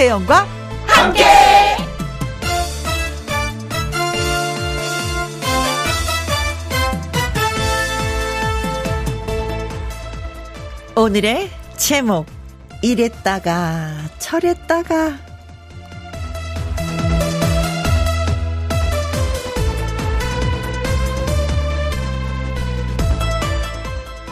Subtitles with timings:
[0.00, 0.46] 김혜영과
[0.86, 1.24] 함께.
[10.96, 12.24] 오늘의 제목
[12.80, 15.18] 이랬다가 저랬다가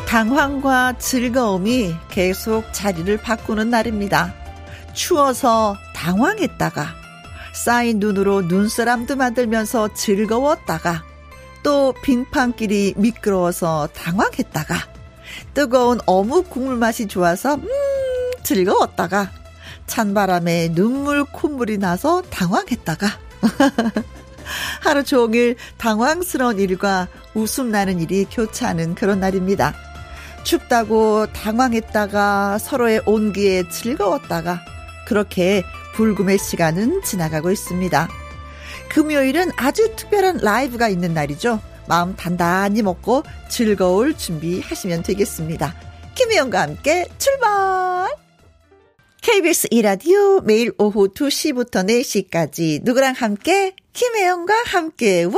[0.06, 4.47] 당황과 즐거움이 계속 자리를 바꾸는 날입니다.
[4.98, 6.88] 추워서 당황했다가
[7.54, 11.04] 쌓인 눈으로 눈사람도 만들면서 즐거웠다가
[11.62, 14.74] 또 빙판길이 미끄러워서 당황했다가
[15.54, 17.68] 뜨거운 어묵 국물 맛이 좋아서 음
[18.42, 19.30] 즐거웠다가
[19.86, 23.06] 찬바람에 눈물 콧물이 나서 당황했다가
[24.82, 29.74] 하루 종일 당황스러운 일과 웃음 나는 일이 교차하는 그런 날입니다.
[30.42, 34.77] 춥다고 당황했다가 서로의 온기에 즐거웠다가
[35.08, 35.64] 그렇게
[35.94, 38.08] 불금의 시간은 지나가고 있습니다.
[38.90, 41.62] 금요일은 아주 특별한 라이브가 있는 날이죠.
[41.88, 45.74] 마음 단단히 먹고 즐거울 준비하시면 되겠습니다.
[46.14, 48.14] 김혜영과 함께 출발!
[49.22, 53.74] KBS 이라디오 매일 오후 2시부터 4시까지 누구랑 함께?
[53.94, 55.24] 김혜영과 함께.
[55.24, 55.32] 와!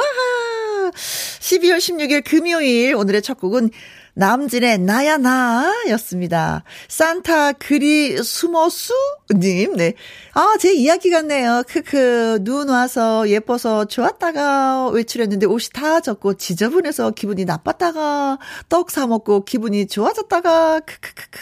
[0.91, 3.71] 12월 16일 금요일 오늘의 첫 곡은
[4.15, 6.65] 남진의 나야 나였습니다.
[6.89, 8.93] 산타 그리 숨어수
[9.35, 9.95] 님, 네.
[10.35, 11.63] 아, 제 이야기 같네요.
[11.67, 18.39] 크크, 눈 와서 예뻐서 좋았다가 외출했는데 옷이 다 젖고 지저분해서 기분이 나빴다가
[18.69, 21.39] 떡 사 먹고 기분이 좋아졌다가 크크크크.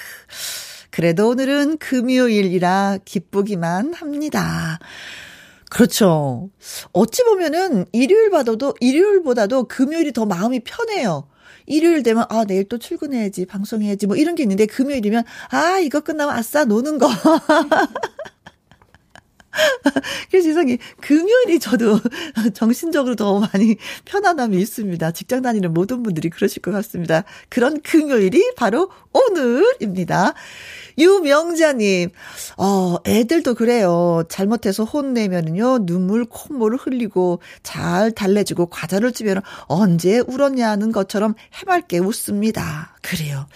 [0.90, 4.78] 그래도 오늘은 금요일이라 기쁘기만 합니다.
[5.70, 6.50] 그렇죠.
[6.92, 11.28] 어찌 보면은 일요일 받아도, 일요일보다도 금요일이 더 마음이 편해요.
[11.68, 16.34] 일요일 되면 아 내일 또 출근해야지 방송해야지 뭐 이런 게 있는데 금요일이면 아 이거 끝나면
[16.34, 17.08] 아싸 노는 거
[20.30, 21.98] 그래서 세상에 금요일이 저도
[22.54, 25.10] 정신적으로 더 많이 편안함이 있습니다.
[25.12, 27.24] 직장 다니는 모든 분들이 그러실 것 같습니다.
[27.48, 30.34] 그런 금요일이 바로 오늘입니다.
[30.98, 32.10] 유명자님,
[32.56, 34.24] 어, 애들도 그래요.
[34.28, 42.96] 잘못해서 혼내면은요, 눈물, 콧물을 흘리고 잘 달래주고 과자를 주면 언제 울었냐는 것처럼 해맑게 웃습니다.
[43.02, 43.46] 그래요.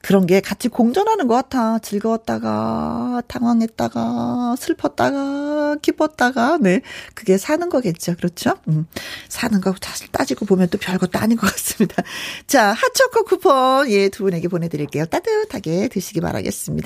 [0.00, 1.78] 그런 게 같이 공존하는 것 같아.
[1.80, 6.80] 즐거웠다가, 당황했다가, 슬펐다가, 기뻤다가, 네.
[7.14, 8.14] 그게 사는 거겠죠.
[8.16, 8.54] 그렇죠?
[8.68, 8.86] 음.
[9.28, 12.02] 사는 거 사실 따지고 보면 또 별것도 아닌 것 같습니다.
[12.46, 15.06] 자, 핫초코 쿠폰, 예, 두 분에게 보내드릴게요.
[15.06, 16.83] 따뜻하게 드시기 바라겠습니다.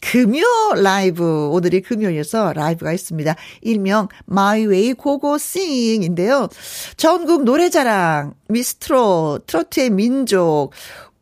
[0.00, 0.42] 금요
[0.82, 3.34] 라이브, 오늘이 금요일이어서 라이브가 있습니다.
[3.62, 6.48] 일명, my way 고고싱인데요.
[6.96, 10.70] 전국 노래자랑, 미스트롯, 트로트의 민족,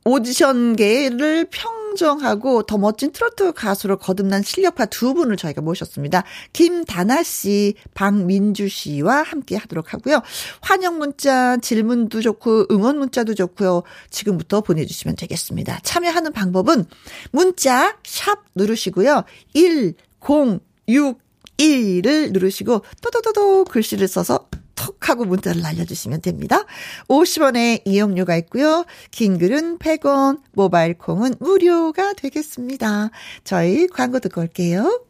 [0.05, 6.25] 오디션계를 평정하고 더 멋진 트로트 가수로 거듭난 실력파 두 분을 저희가 모셨습니다.
[6.53, 10.23] 김다나 씨, 박민주 씨와 함께 하도록 하고요.
[10.61, 13.83] 환영 문자, 질문도 좋고 응원 문자도 좋고요.
[14.11, 15.81] 지금부터 보내주시면 되겠습니다.
[15.83, 16.87] 참여하는 방법은
[17.31, 19.25] 문자 샵 누르시고요.
[19.55, 24.49] 1061을 누르시고 또또또또 글씨를 써서
[24.83, 26.65] 톡 하고 문자를 날려주시면 됩니다.
[27.09, 28.85] 50원의 이용료가 있고요.
[29.13, 33.11] 긴 글은 100원, 모바일 콩은 무료가 되겠습니다.
[33.45, 35.05] 저희 광고 듣고 올게요.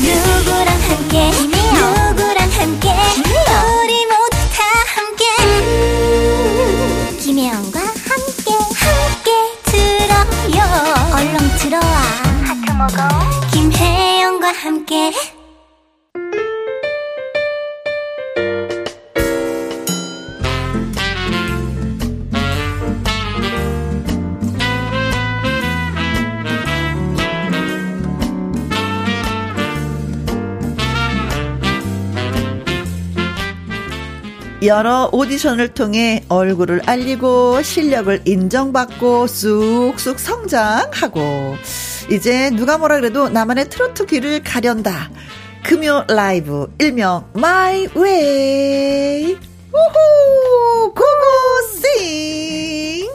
[0.00, 4.64] 누구랑 함께 누구랑 함께 우리 모두 다
[4.96, 9.30] 함께 음, 김혜영과 함께 함께
[9.66, 10.58] 들어요
[11.14, 11.94] 얼렁 들어와
[12.44, 12.96] 하트 먹어
[13.52, 15.12] 김혜영과 함께
[34.62, 41.56] 여러 오디션을 통해 얼굴을 알리고 실력을 인정받고 쑥쑥 성장하고.
[42.10, 45.10] 이제 누가 뭐라 그래도 나만의 트로트 길을 가련다.
[45.62, 49.36] 금요 라이브 일명 my way
[49.72, 50.94] 우후!
[51.94, 53.08] 고고싱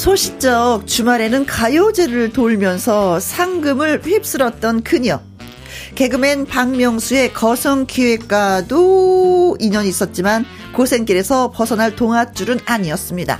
[0.00, 5.20] 소시적 주말에는 가요제를 돌면서 상금을 휩쓸었던 그녀.
[5.94, 13.38] 개그맨 박명수의 거성 기획과도 인연이 있었지만 고생길에서 벗어날 동아줄은 아니었습니다.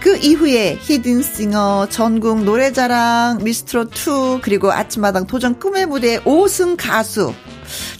[0.00, 7.32] 그 이후에 히든싱어, 전국 노래자랑, 미스트롯2, 그리고 아침마당 도전 꿈의 무대 5승 가수.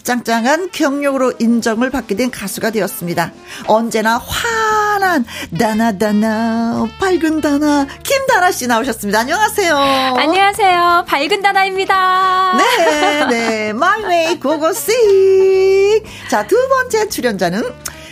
[0.03, 3.33] 짱짱한 경력으로 인정을 받게 된 가수가 되었습니다.
[3.67, 5.25] 언제나 화 단한
[5.59, 9.21] 다나다나 밝은 다나 김다나 씨 나오셨습니다.
[9.21, 9.77] 안녕하세요.
[9.77, 11.05] 안녕하세요.
[11.07, 12.59] 밝은 다나입니다.
[12.59, 13.73] 네, 네.
[13.73, 16.03] 마이웨이 고고씨.
[16.29, 17.63] 자, 두 번째 출연자는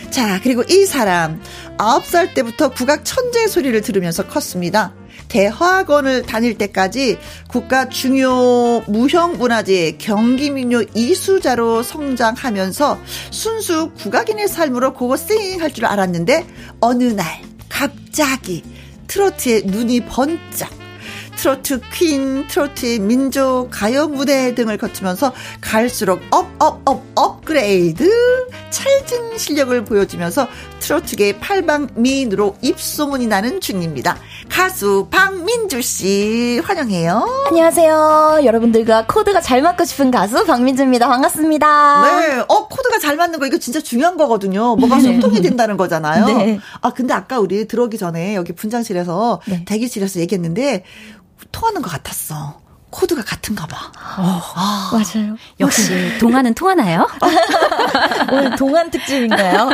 [0.09, 1.41] 자, 그리고 이 사람
[1.77, 4.93] 9살 때부터 국악 천재 소리를 들으면서 컸습니다.
[5.29, 12.99] 대화학원을 다닐 때까지 국가 중요 무형문화재 경기민요 이수자로 성장하면서
[13.31, 16.45] 순수 국악인의 삶으로 그거 쌩 할 줄 알았는데
[16.79, 17.25] 어느 날
[17.69, 18.63] 갑자기
[19.07, 20.69] 트로트에 눈이 번쩍
[21.37, 28.09] 트로트 퀸, 트로트의 민족, 가요 무대 등을 거치면서 갈수록 up, up, up, 업그레이드,
[28.71, 30.47] 찰진 실력을 보여주면서
[30.87, 34.15] 트로트계 팔방미인으로 입소문이 나는 중입니다.
[34.47, 37.45] 가수 박민주 씨 환영해요.
[37.49, 38.39] 안녕하세요.
[38.45, 41.09] 여러분들과 코드가 잘 맞고 싶은 가수 박민주입니다.
[41.09, 42.03] 반갑습니다.
[42.03, 44.77] 네, 어 코드가 잘 맞는 거 이거 진짜 중요한 거거든요.
[44.77, 45.15] 뭐가 네.
[45.15, 46.25] 소통이 된다는 거잖아요.
[46.25, 46.59] 네.
[46.79, 49.65] 아 근데 아까 우리 들어오기 전에 여기 분장실에서 네.
[49.65, 50.85] 대기실에서 얘기했는데
[51.51, 52.61] 통하는 것 같았어.
[52.97, 53.91] 코드가 같은가 봐.
[54.17, 55.37] 어, 아, 맞아요.
[55.59, 57.07] 역시 동안은 통하나요?
[58.31, 59.69] 오늘 동안 특집인가요?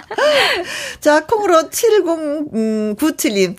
[1.00, 3.56] 자, 콩으로 7097님.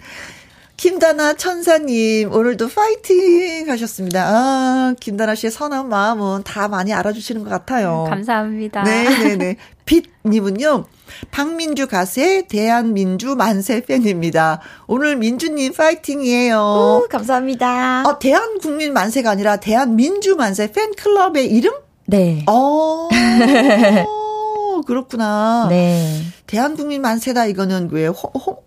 [0.82, 4.24] 김다나 천사님, 오늘도 파이팅 하셨습니다.
[4.26, 8.08] 아, 김다나 씨의 선한 마음은 다 많이 알아주시는 것 같아요.
[8.10, 8.82] 감사합니다.
[8.82, 9.58] 네네네.
[9.86, 10.86] 빛님은요,
[11.30, 14.60] 박민주 가수의 대한민주 만세 팬입니다.
[14.88, 16.58] 오늘 민주님 파이팅이에요.
[16.58, 18.02] 오, 감사합니다.
[18.08, 21.76] 어, 대한국민 만세가 아니라 대한민주 만세 팬클럽의 이름?
[22.08, 22.44] 네.
[22.50, 23.08] 어.
[24.88, 25.68] 그렇구나.
[25.70, 26.24] 네.
[26.48, 28.58] 대한국민 만세다 이거는 왜 홍, 홍,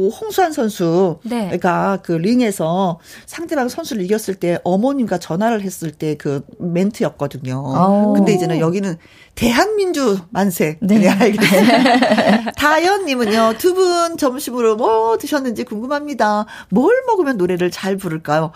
[0.00, 1.58] 홍수환 선수가 네.
[2.02, 7.54] 그 링에서 상대방 선수를 이겼을 때 어머님과 전화를 했을 때 그 멘트였거든요.
[7.56, 8.12] 오.
[8.14, 8.96] 근데 이제는 여기는
[9.34, 10.78] 대한민주 만세.
[10.80, 12.52] 네, 네 알겠습니다.
[12.56, 16.46] 다현님은요 두 분 점심으로 뭐 드셨는지 궁금합니다.
[16.70, 18.52] 뭘 먹으면 노래를 잘 부를까요?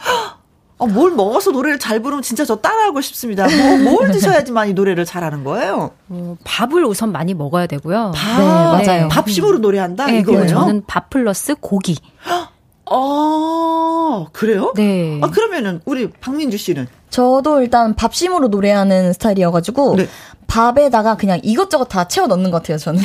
[0.78, 3.46] 어, 뭘 먹어서 노래를 잘 부르면 진짜 저 따라하고 싶습니다.
[3.48, 5.90] 뭐, 뭘 드셔야지만 이 노래를 잘하는 거예요?
[6.08, 8.12] 어, 밥을 우선 많이 먹어야 되고요.
[8.14, 9.02] 밥, 네, 맞아요.
[9.02, 9.08] 네.
[9.08, 10.06] 밥심으로 노래한다?
[10.06, 10.46] 네, 이거예요?
[10.46, 11.96] 저는 밥 플러스 고기.
[12.90, 14.72] 아, 그래요?
[14.76, 15.20] 네.
[15.22, 16.86] 아, 그러면은, 우리 박민주 씨는?
[17.10, 20.08] 저도 일단 밥심으로 노래하는 스타일이어가지고, 네.
[20.46, 23.02] 밥에다가 그냥 이것저것 다 채워 넣는 것 같아요, 저는.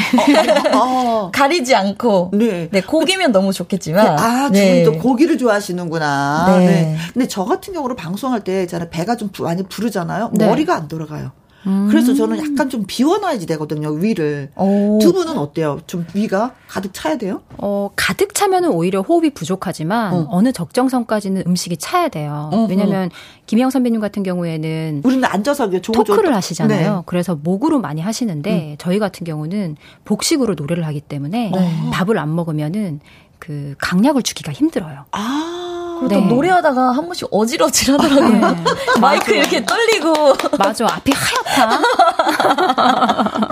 [0.73, 1.31] 어, 어.
[1.35, 2.31] 가리지 않고.
[2.33, 2.69] 네.
[2.71, 4.17] 네, 고기면 너무 좋겠지만.
[4.17, 4.83] 아, 네.
[4.85, 6.57] 또 고기를 좋아하시는구나.
[6.57, 6.65] 네.
[6.65, 6.97] 네.
[7.13, 8.89] 근데 저 같은 경우로 방송할 때 있잖아요.
[8.89, 10.31] 배가 좀 많이 부르잖아요.
[10.33, 10.47] 네.
[10.47, 11.31] 머리가 안 돌아가요.
[11.65, 11.87] 음.
[11.89, 14.51] 그래서 저는 약간 좀 비워놔야지 되거든요, 위를.
[14.55, 14.99] 오.
[15.01, 15.79] 두 분은 어때요?
[15.87, 17.41] 좀 위가 가득 차야 돼요?
[17.57, 20.41] 어, 가득 차면은 오히려 호흡이 부족하지만 어.
[20.41, 22.49] 느 적정선까지는 음식이 차야 돼요.
[22.51, 22.65] 어허.
[22.65, 23.09] 왜냐면
[23.45, 26.95] 김영 선배님 같은 경우에는 우리는 앉아서 토크를 하시잖아요.
[26.95, 27.01] 네.
[27.05, 28.75] 그래서 목으로 많이 하시는데 음.
[28.77, 31.89] 저희 같은 경우는 복식으로 노래를 하기 때문에 네.
[31.91, 32.99] 밥을 안 먹으면은
[33.39, 35.05] 그 강약을 주기가 힘들어요.
[35.11, 35.72] 아.
[36.07, 36.19] 네.
[36.27, 38.29] 노래하다가 한 번씩 어지러질 하더라고요.
[38.29, 38.63] 네.
[38.99, 39.33] 마이크.
[39.33, 40.35] 이렇게 떨리고.
[40.57, 40.85] 맞아.
[40.85, 41.79] 앞이 하얗다.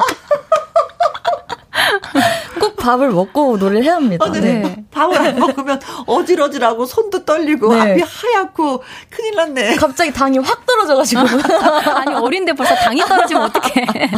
[2.82, 4.26] 꼭 밥을 먹고 노래를 해야 합니다.
[4.26, 4.40] 어, 네.
[4.40, 4.84] 네.
[4.92, 7.92] 밥을 안 먹으면 어지러지라고 손도 떨리고 네.
[7.92, 9.76] 앞이 하얗고 큰일 났네.
[9.76, 11.22] 갑자기 당이 확 떨어져가지고.
[11.96, 13.86] 아니 어린데 벌써 당이 떨어지면 어떡해.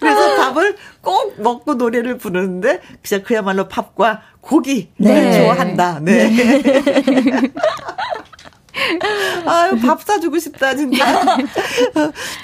[0.00, 5.40] 그래서 밥을 꼭 먹고 노래를 부르는데 진짜 그야말로 밥과 고기 네.
[5.40, 6.00] 좋아한다.
[6.00, 6.28] 네.
[6.28, 6.62] 네.
[9.46, 11.36] 아유, 밥 사주고 싶다, 진짜.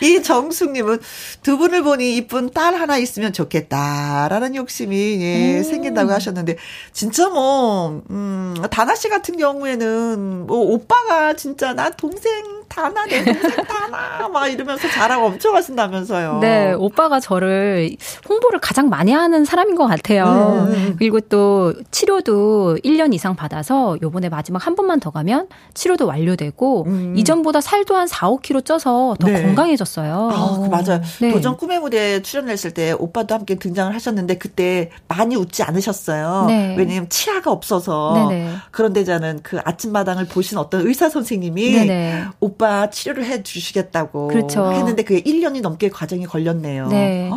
[0.03, 1.01] 이 정숙님은
[1.43, 5.63] 두 분을 보니 이쁜 딸 하나 있으면 좋겠다라는 욕심이, 예, 음.
[5.63, 6.57] 생긴다고 하셨는데,
[6.93, 13.65] 진짜 뭐, 음, 다나 씨 같은 경우에는, 뭐, 오빠가 진짜 나 동생 다나 내 동생
[13.65, 16.41] 다나 막 이러면서 자랑 엄청 하신다면서요.
[16.41, 17.97] 네, 오빠가 저를
[18.29, 20.69] 홍보를 가장 많이 하는 사람인 것 같아요.
[20.69, 20.95] 음.
[20.99, 27.15] 그리고 또 치료도 1년 이상 받아서 요번에 마지막 한 번만 더 가면 치료도 완료되고 음.
[27.17, 29.43] 이전보다 살도 한 4, 5kg 쪄서 더 네.
[29.43, 30.31] 건강해졌어요.
[30.33, 31.01] 아, 그 맞아요.
[31.23, 31.33] 네.
[31.33, 36.45] 도전 꿈의 무대 출연했을 때 오빠도 함께 등장을 하셨는데 그때 많이 웃지 않으셨어요.
[36.49, 36.75] 네.
[36.77, 38.53] 왜냐면 치아가 없어서 네네.
[38.71, 42.25] 그런데 저는 그 아침마당을 보신 어떤 의사 선생님이 네네.
[42.67, 44.73] 오빠 치료를 해 주시겠다고 그렇죠.
[44.73, 46.89] 했는데 그게 1년이 넘게 과정이 걸렸네요.
[46.89, 47.31] 네.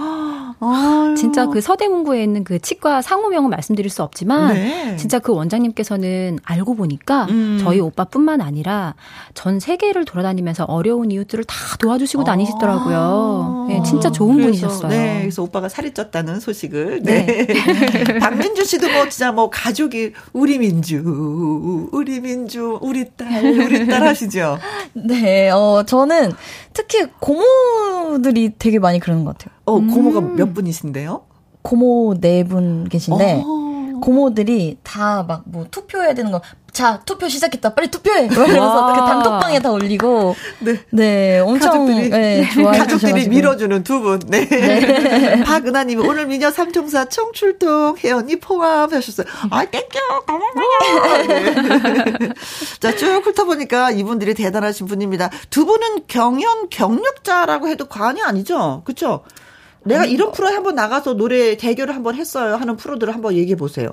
[0.59, 4.95] 아, 진짜 그 서대문구에 있는 그 치과 상호명은 말씀드릴 수 없지만 네.
[4.97, 7.59] 진짜 그 원장님께서는 알고 보니까 음.
[7.61, 8.95] 저희 오빠뿐만 아니라
[9.33, 12.25] 전 세계를 돌아다니면서 어려운 이웃들을 다 도와주시고 아.
[12.25, 13.67] 다니시더라고요.
[13.69, 14.89] 네, 진짜 좋은 그래서, 분이셨어요.
[14.89, 17.01] 네, 그래서 오빠가 살이 쪘다는 소식을.
[17.03, 17.25] 네.
[17.25, 17.47] 네.
[18.19, 24.59] 박민주 씨도 뭐 진짜 뭐 가족이 우리 민주, 우리 민주, 우리 딸, 우리 딸 하시죠.
[24.93, 26.33] 네, 어 저는
[26.73, 29.58] 특히 고모들이 되게 많이 그러는 것 같아요.
[29.69, 30.35] 어, 고모가 음.
[30.35, 31.21] 몇 분이신데요?
[31.61, 33.59] 고모 네 분 계신데 어.
[34.01, 36.41] 고모들이 다 막 뭐 투표해야 되는 거.
[36.71, 37.73] 자, 투표 시작했다.
[37.73, 38.27] 빨리 투표해.
[38.27, 40.35] 이러면서 그 단톡방에 다 올리고.
[40.59, 40.75] 네.
[40.91, 44.19] 네, 엄청 가족들이, 네, 좋아해 가족들이 밀어주는 두 분.
[44.27, 44.47] 네.
[44.47, 45.41] 네.
[45.43, 49.27] 박은하님 오늘 미녀 삼총사 총출동 혜연이 포함하셨어요.
[49.49, 49.97] 아, thank you.
[50.27, 51.27] 고마워요.
[51.27, 52.29] 네.
[52.79, 55.29] 자, 쭉 훑어보니까 이분들이 대단하신 분입니다.
[55.49, 58.83] 두 분은 경연 경력자라고 해도 과언이 아니죠?
[58.85, 59.23] 그쵸?
[59.83, 63.91] 내가 이런 프로에 한번 나가서 노래 대결을 한번 했어요 하는 프로들을 한번 얘기해 보세요.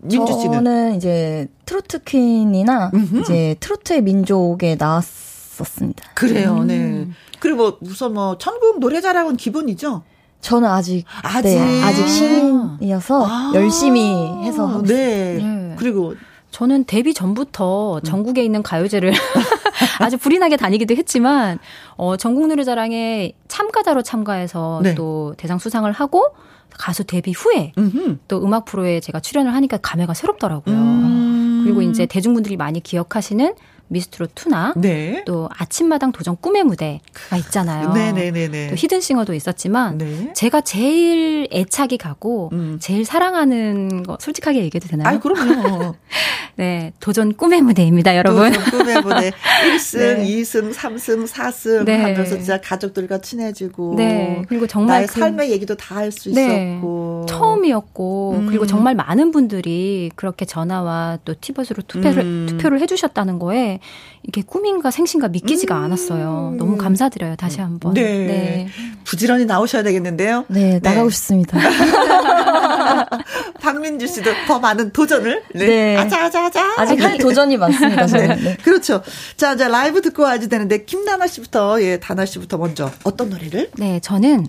[0.00, 3.20] 민주 씨는 저는 이제 트로트 퀸이나 음흠.
[3.20, 6.10] 이제 트로트의 민족에 나왔었습니다.
[6.14, 6.66] 그래요, 음.
[6.66, 7.08] 네.
[7.40, 10.02] 그리고 뭐 우선 뭐 천국 노래자랑은 기본이죠.
[10.40, 13.52] 저는 아직 아직 네, 아직 신이어서 아.
[13.54, 14.00] 열심히
[14.44, 15.34] 해서 하고 네.
[15.34, 15.74] 네.
[15.78, 16.14] 그리고
[16.50, 18.02] 저는 데뷔 전부터 음.
[18.02, 19.12] 전국에 있는 가요제를
[20.00, 21.58] 아주 불이 나게 다니기도 했지만
[21.96, 24.94] 어 전국 노래자랑에 참가자로 참가해서 네.
[24.94, 26.34] 또 대상 수상을 하고
[26.70, 28.18] 가수 데뷔 후에 음흠.
[28.28, 30.74] 또 음악 프로에 제가 출연을 하니까 감회가 새롭더라고요.
[30.74, 31.62] 음.
[31.64, 33.54] 그리고 이제 대중분들이 많이 기억하시는
[33.92, 35.22] 미스트롯 2나 네.
[35.26, 37.92] 또 아침마당 도전 꿈의 무대가 있잖아요.
[37.92, 38.70] 네네네네.
[38.70, 40.32] 또 히든싱어도 있었지만 네.
[40.34, 42.78] 제가 제일 애착이 가고 음.
[42.80, 45.16] 제일 사랑하는 거 솔직하게 얘기해도 되나요?
[45.16, 45.94] 아, 그럼요.
[46.56, 48.52] 네, 도전 꿈의 무대입니다, 여러분.
[48.52, 49.32] 도전 꿈의 무대.
[49.74, 50.24] 1승, 네.
[50.26, 51.96] 2승, 3승, 4승 네.
[51.96, 54.42] 하면서 진짜 가족들과 친해지고 네.
[54.48, 56.74] 그리고 정말 나의 그, 삶의 얘기도 다 할수 네.
[56.74, 58.46] 있었고 처음이었고 음.
[58.46, 62.46] 그리고 정말 많은 분들이 그렇게 전화와 또 티벗으로 투표를 음.
[62.50, 63.80] 투표를 해주셨다는 거에
[64.24, 65.84] 이게 꿈인가 생신가 믿기지가 음.
[65.84, 66.54] 않았어요.
[66.56, 67.36] 너무 감사드려요.
[67.36, 67.94] 다시 한번.
[67.94, 68.02] 네.
[68.02, 68.68] 네.
[69.04, 70.44] 부지런히 나오셔야 되겠는데요.
[70.48, 71.14] 네, 나가고 네.
[71.14, 71.58] 싶습니다.
[73.60, 75.42] 박민주 씨도 더 많은 도전을.
[75.54, 75.66] 네.
[75.66, 75.96] 네.
[75.96, 76.74] 아자, 아자, 아자.
[76.76, 78.06] 아직 한 도전이 많습니다.
[78.06, 78.36] 네.
[78.36, 78.56] 네.
[78.62, 79.02] 그렇죠.
[79.36, 83.70] 자, 자, 라이브 듣고 와야지 되는데, 김다나 씨부터, 예, 다나 씨부터 먼저 어떤 노래를?
[83.76, 84.46] 네, 저는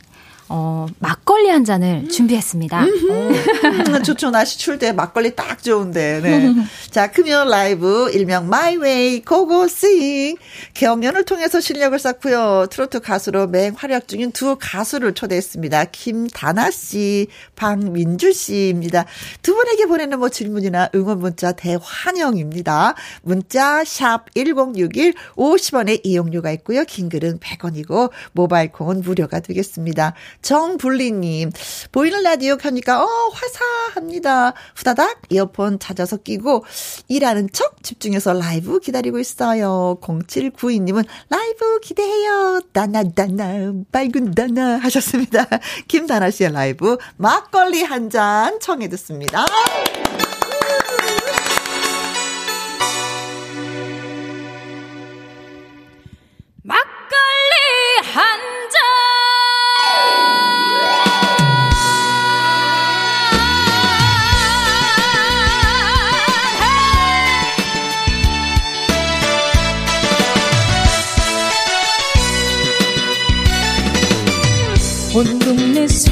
[0.50, 2.84] 어, 막걸리 한 잔을 준비했습니다.
[2.84, 4.30] 음, 좋죠.
[4.30, 6.20] 날씨 추울 때 막걸리 딱 좋은데.
[6.22, 6.54] 네.
[6.92, 10.38] 자, 금요 라이브 일명 마이웨이 고고싱
[10.74, 12.68] 경연을 통해서 실력을 쌓고요.
[12.70, 15.86] 트로트 가수로 맹 활약 중인 두 가수를 초대했습니다.
[15.86, 19.06] 김다나 씨, 박민주 씨입니다.
[19.42, 22.96] 두 분에게 보내는 뭐 질문이나 응원 문자 대환영입니다.
[23.22, 26.84] 문자 샵 1061 50원의 이용료가 있고요.
[26.86, 30.14] 긴 글은 100원이고 모바일 콩은 무료가 되겠습니다.
[30.44, 31.52] 정불리님,
[31.92, 34.54] 보이는 라디오 켜니까, 어, 화사합니다.
[34.76, 36.64] 후다닥 이어폰 찾아서 끼고,
[37.08, 39.98] 일하는 척 집중해서 라이브 기다리고 있어요.
[40.02, 42.62] 0792님은 라이브 기대해요.
[42.72, 45.48] 다나다나, 밝은 다나 하셨습니다.
[45.88, 49.46] 김다나 씨의 라이브, 막걸리 한 잔 청해 듣습니다.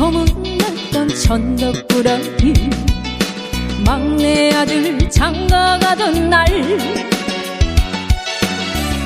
[0.01, 2.53] 소문났던 천덕꾸러기.
[3.85, 6.47] 막내 아들 장가가던 날.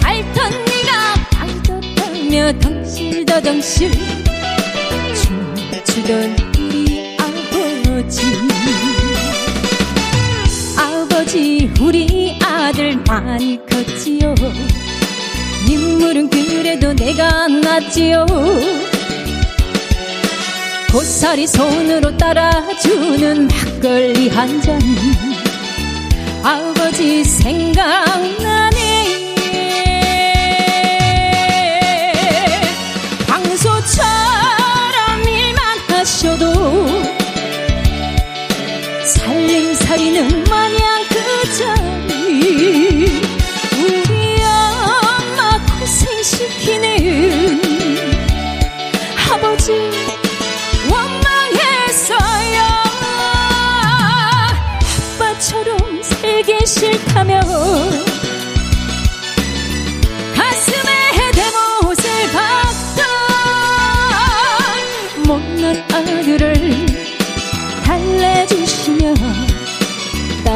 [0.05, 0.91] 알던 네가
[1.37, 3.91] 알떴다며 덩실더덩실.
[5.21, 8.21] 춤추던 우리 아버지.
[10.77, 14.33] 아버지 우리 아들 많이 컸지요.
[15.67, 18.25] 인물은 그래도 내가 낫지요
[20.95, 24.79] 고사리 손으로 따라주는 막걸리 한 잔.
[26.41, 28.64] 아버지 생각나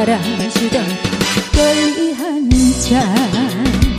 [0.09, 0.87] 따라주던
[1.53, 3.89] 막걸리 한잔 시원하다.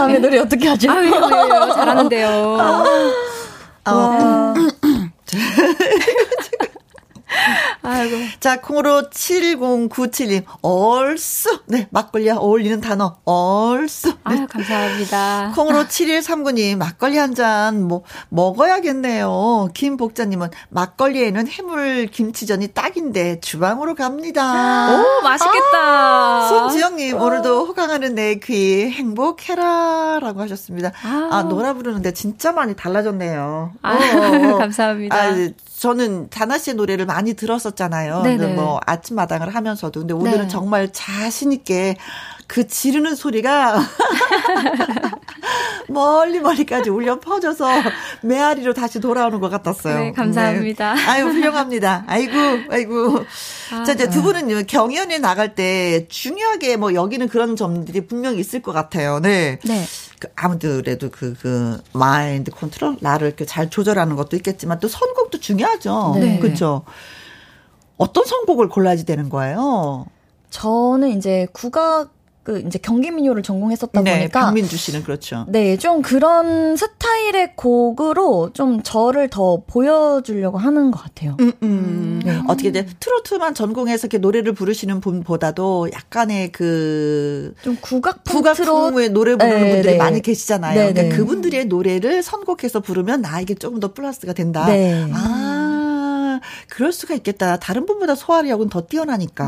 [0.00, 0.90] 다음에 노래 어떻게 하죠?
[0.90, 1.10] 아유,
[1.74, 2.58] 잘하는데요.
[3.84, 4.54] 아, 어.
[7.82, 8.16] 아이고.
[8.40, 11.60] 자, 콩으로 7097님, 얼쑤.
[11.66, 14.12] 네, 막걸리와 어울리는 단어, 얼쑤.
[14.30, 14.38] 네.
[14.38, 15.52] 아유, 감사합니다.
[15.54, 19.70] 콩으로 7139님, 막걸리 한 잔, 뭐, 먹어야겠네요.
[19.74, 24.92] 김복자님은, 막걸리에는 해물 김치전이 딱인데, 주방으로 갑니다.
[24.92, 25.78] 오, 맛있겠다.
[25.78, 30.18] 아, 손지영님, 오늘도 호강하는 내 귀, 행복해라.
[30.20, 30.92] 라고 하셨습니다.
[31.02, 33.72] 아, 아 노래 부르는데 진짜 많이 달라졌네요.
[33.82, 34.58] 아, 어, 어.
[34.58, 35.16] 감사합니다.
[35.16, 38.22] 아, 저는 다나 씨의 노래를 많이 들었었잖아요.
[38.22, 38.54] 네네.
[38.54, 40.00] 뭐 아침마당을 하면서도.
[40.00, 40.48] 근데 오늘은 네.
[40.48, 41.96] 정말 자신 있게
[42.50, 43.78] 그 지르는 소리가
[45.88, 47.68] 멀리 멀리까지 울려 퍼져서
[48.22, 49.98] 메아리로 다시 돌아오는 것 같았어요.
[50.00, 50.94] 네, 감사합니다.
[50.94, 51.06] 네.
[51.06, 52.02] 아유, 훌륭합니다.
[52.08, 52.32] 아이고,
[52.68, 53.24] 아이고.
[53.72, 58.62] 아, 자, 이제 두 분은 경연에 나갈 때 중요하게 뭐 여기는 그런 점들이 분명히 있을
[58.62, 59.20] 것 같아요.
[59.20, 59.60] 네.
[59.64, 59.84] 네.
[60.18, 62.96] 그 아무래도 그, 그, 마인드 컨트롤?
[62.98, 66.16] 나를 이렇게 잘 조절하는 것도 있겠지만 또 선곡도 중요하죠.
[66.18, 66.40] 네.
[66.40, 66.82] 그렇죠.
[67.96, 70.06] 어떤 선곡을 골라야지 되는 거예요?
[70.50, 75.44] 저는 이제 국악 그 이제 경기 민요를 전공했었다 네, 보니까 박민주 씨는 그렇죠.
[75.48, 81.36] 네, 좀 그런 스타일의 곡으로 좀 저를 더 보여주려고 하는 것 같아요.
[81.40, 82.22] 음, 음.
[82.24, 82.40] 네.
[82.48, 82.86] 어떻게 돼?
[82.98, 89.92] 트로트만 전공해서 이렇게 노래를 부르시는 분보다도 약간의 그 좀 국악 국악풍의 노래 부르는 네, 분들이
[89.92, 89.98] 네.
[89.98, 90.74] 많이 계시잖아요.
[90.74, 91.08] 네, 그러니까 네.
[91.08, 94.66] 그분들의 노래를 선곡해서 부르면 나에게 조금 더 플러스가 된다.
[94.66, 95.06] 네.
[95.12, 96.40] 아.
[96.68, 97.58] 그럴 수가 있겠다.
[97.58, 99.44] 다른 분보다 소화력은 더 뛰어나니까.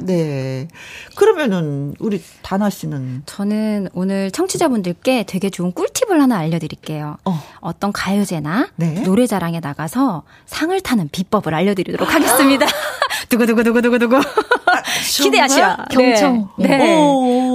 [0.00, 0.06] 음.
[0.06, 0.68] 네.
[1.16, 7.16] 그러면은 우리 다나 씨는 저는 오늘 청취자분들께 되게 좋은 꿀팁을 하나 알려드릴게요.
[7.24, 7.72] 어.
[7.78, 9.00] 떤 가요제나 네.
[9.02, 12.66] 노래자랑에 나가서 상을 타는 비법을 알려드리도록 하겠습니다.
[13.30, 14.16] 두구두구두구두구두구.
[14.16, 14.22] 아,
[15.22, 15.86] 기대하시라.
[15.90, 16.48] 경청.
[16.58, 16.68] 네.
[16.78, 17.10] 네.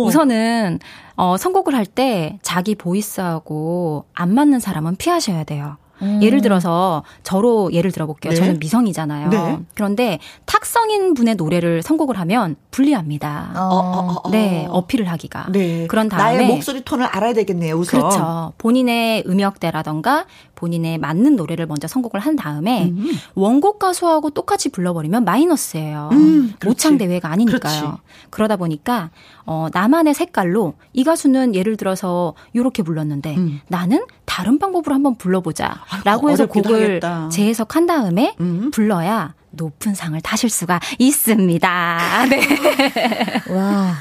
[0.05, 0.79] 우선은
[1.17, 5.77] 어, 선곡을 할 때 자기 보이스하고 안 맞는 사람은 피하셔야 돼요.
[6.01, 6.19] 음.
[6.21, 8.31] 예를 들어서 저로 예를 들어볼게요.
[8.31, 8.37] 네.
[8.37, 9.29] 저는 미성이잖아요.
[9.29, 9.59] 네.
[9.73, 13.53] 그런데 탁성인 분의 노래를 선곡을 하면 불리합니다.
[13.55, 15.47] 어, 어, 어, 네, 어필을 하기가.
[15.51, 15.87] 네.
[15.87, 17.75] 그런 다음에 나의 목소리 톤을 알아야 되겠네요.
[17.75, 17.99] 우선.
[17.99, 18.53] 그렇죠.
[18.57, 23.11] 본인의 음역대라던가 본인의 맞는 노래를 먼저 선곡을 한 다음에 음.
[23.35, 26.09] 원곡 가수하고 똑같이 불러버리면 마이너스예요.
[26.13, 27.59] 음, 모창 대회가 아니니까요.
[27.59, 28.01] 그렇지.
[28.29, 29.11] 그러다 보니까
[29.45, 33.61] 어, 나만의 색깔로 이 가수는 예를 들어서 이렇게 불렀는데 음.
[33.67, 37.29] 나는 다른 방법으로 한번 불러보자 라고 해서 곡을 하겠다.
[37.29, 38.71] 재해석한 다음에 음.
[38.71, 42.25] 불러야 높은 상을 타실 수가 있습니다.
[42.29, 42.41] 네.
[43.49, 43.95] 와.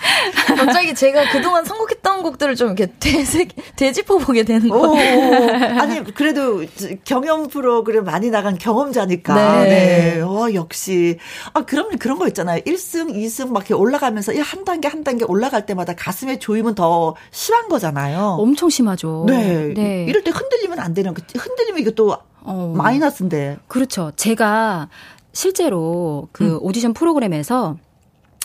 [0.57, 5.81] 갑자기 제가 그동안 선곡했던 곡들을 좀 이렇게 되새, 되짚어보게 되는 거예요.
[5.81, 6.65] 아니, 그래도
[7.05, 9.35] 경험 프로그램 많이 나간 경험자니까.
[9.65, 10.15] 네.
[10.15, 10.21] 네.
[10.21, 11.19] 어, 역시.
[11.53, 12.61] 아, 그러면 그런 거 있잖아요.
[12.63, 17.69] 1승, 2승 막 이렇게 올라가면서 한 단계 한 단계 올라갈 때마다 가슴의 조임은 더 심한
[17.69, 18.37] 거잖아요.
[18.39, 19.25] 엄청 심하죠.
[19.29, 19.73] 네.
[19.75, 20.05] 네.
[20.09, 22.73] 이럴 때 흔들리면 안 되는, 흔들리면 이게 또 어.
[22.77, 23.59] 마이너스인데.
[23.69, 24.13] 그렇죠.
[24.17, 24.89] 제가
[25.35, 26.59] 실제로 그 음.
[26.63, 27.77] 오디션 프로그램에서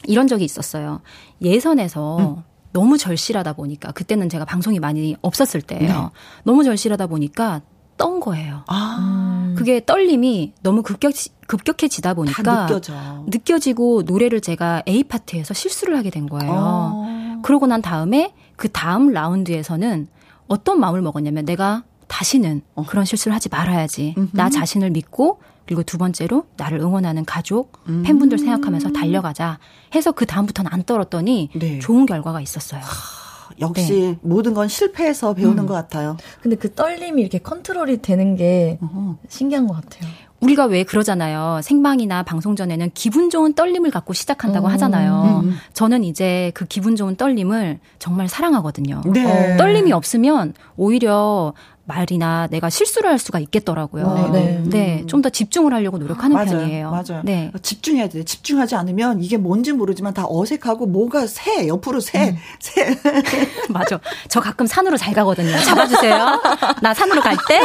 [0.05, 1.01] 이런 적이 있었어요.
[1.41, 2.43] 예선에서 음.
[2.73, 5.87] 너무 절실하다 보니까 그때는 제가 방송이 많이 없었을 때예요.
[5.87, 6.09] 네.
[6.43, 7.61] 너무 절실하다 보니까
[7.97, 8.63] 떤 거예요.
[8.67, 9.53] 아.
[9.57, 11.13] 그게 떨림이 너무 급격
[11.47, 12.93] 급격해지다 보니까 느껴져.
[13.27, 16.53] 느껴지고 노래를 제가 A 파트에서 실수를 하게 된 거예요.
[16.55, 17.39] 아.
[17.43, 20.07] 그러고 난 다음에 그 다음 라운드에서는
[20.47, 22.85] 어떤 마음을 먹었냐면 내가 다시는 어.
[22.87, 24.15] 그런 실수를 하지 말아야지.
[24.17, 24.29] 음흠.
[24.33, 28.01] 나 자신을 믿고 그리고 두 번째로 나를 응원하는 가족, 음.
[28.01, 29.59] 팬분들 생각하면서 달려가자
[29.93, 31.77] 해서 그 다음부터는 안 떨었더니 네.
[31.77, 32.81] 좋은 결과가 있었어요.
[32.81, 34.19] 하, 역시 네.
[34.23, 35.67] 모든 건 실패해서 배우는 음.
[35.67, 36.17] 것 같아요.
[36.41, 39.17] 근데 그 떨림이 이렇게 컨트롤이 되는 게 어허.
[39.27, 40.09] 신기한 것 같아요.
[40.39, 41.59] 우리가 왜 그러잖아요.
[41.61, 44.71] 생방이나 방송 전에는 기분 좋은 떨림을 갖고 시작한다고 음.
[44.71, 45.41] 하잖아요.
[45.43, 45.55] 음.
[45.73, 49.03] 저는 이제 그 기분 좋은 떨림을 정말 사랑하거든요.
[49.13, 49.57] 네.
[49.57, 51.53] 떨림이 없으면 오히려
[51.89, 54.05] 말이나 내가 실수를 할 수가 있겠더라고요.
[54.05, 54.61] 어, 네.
[54.65, 55.03] 네.
[55.07, 56.91] 좀 더 집중을 하려고 노력하는 맞아요, 편이에요.
[56.91, 57.21] 맞아요.
[57.25, 57.51] 네.
[57.61, 58.23] 집중해야 돼.
[58.23, 62.37] 집중하지 않으면 이게 뭔지 모르지만 다 어색하고 뭐가 새, 옆으로 새, 음.
[62.59, 62.95] 새.
[63.67, 63.99] 맞아.
[64.29, 65.59] 저 가끔 산으로 잘 가거든요.
[65.59, 66.41] 잡아주세요.
[66.81, 67.59] 나 산으로 갈 때.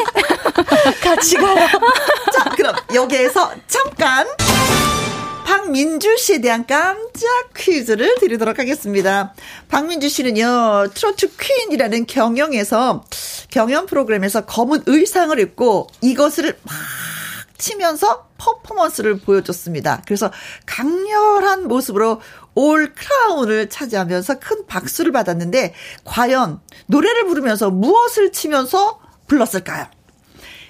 [1.00, 1.68] 같이 가요.
[2.32, 4.26] 자, 그럼 여기에서 잠깐.
[5.74, 9.34] 박민주 씨에 대한 깜짝 퀴즈를 드리도록 하겠습니다.
[9.68, 13.04] 박민주 씨는요, 트로트 퀸이라는 경영에서,
[13.50, 16.74] 경연 프로그램에서 검은 의상을 입고 이것을 막
[17.58, 20.02] 치면서 퍼포먼스를 보여줬습니다.
[20.06, 20.30] 그래서
[20.64, 22.20] 강렬한 모습으로
[22.54, 29.86] 올 크라운을 차지하면서 큰 박수를 받았는데, 과연 노래를 부르면서 무엇을 치면서 불렀을까요?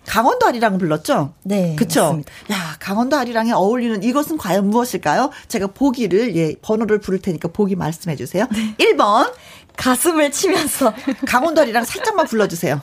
[0.07, 1.35] 강원도 아리랑 불렀죠?
[1.43, 1.75] 네.
[1.77, 2.03] 그쵸?
[2.03, 2.33] 맞습니다.
[2.53, 5.31] 야, 강원도 아리랑에 어울리는 이것은 과연 무엇일까요?
[5.49, 8.47] 제가 보기를, 예, 번호를 부를 테니까 보기 말씀해 주세요.
[8.53, 8.75] 네.
[8.79, 9.33] 1번.
[9.77, 10.93] 가슴을 치면서.
[11.27, 12.81] 강원도 아리랑 살짝만 불러주세요.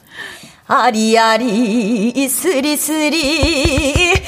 [0.67, 4.13] 아리아리, 이스리스리.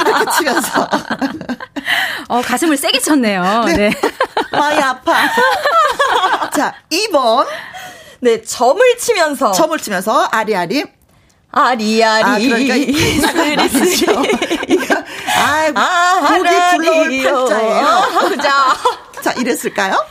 [0.00, 0.88] 이렇게 치면서.
[2.28, 3.64] 어, 가슴을 세게 쳤네요.
[3.66, 3.76] 네.
[3.76, 3.92] 네.
[4.52, 5.14] 많이 아파.
[6.54, 7.46] 자, 2번.
[8.20, 9.52] 네, 점을 치면서.
[9.52, 10.84] 점을 치면서, 아리아리.
[11.52, 12.22] 아리아리.
[12.24, 14.06] 아, 그러니까 스리스리.
[15.36, 18.36] 아, 아, 보기 불러올 팔자예요.
[18.42, 18.76] 자,
[19.22, 20.02] 자, 이랬을까요?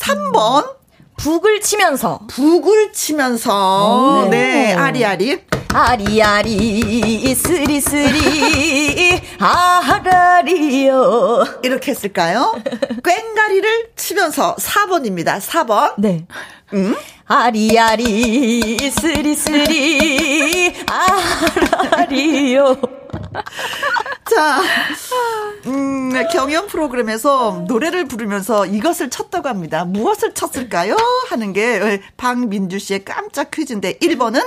[0.00, 0.76] 3번.
[1.18, 2.20] 북을 치면서.
[2.28, 4.24] 북을 치면서.
[4.24, 4.72] 오, 네.
[4.72, 5.42] 아리아리.
[5.70, 11.44] 아리아리, 스리스리, 아라리요.
[11.62, 12.58] 이렇게 했을까요?
[13.04, 15.38] 꽹가리를 치면서 4번입니다.
[15.40, 15.92] 4번.
[15.98, 16.26] 네.
[16.74, 16.94] 음?
[17.26, 22.76] 아리아리, 스리스리, 아라리요.
[24.30, 24.60] 자,
[25.66, 29.84] 음, 경연 프로그램에서 노래를 부르면서 이것을 쳤다고 합니다.
[29.84, 30.96] 무엇을 쳤을까요?
[31.28, 34.42] 하는 게 박민주 씨의 깜짝 퀴즈인데 1번은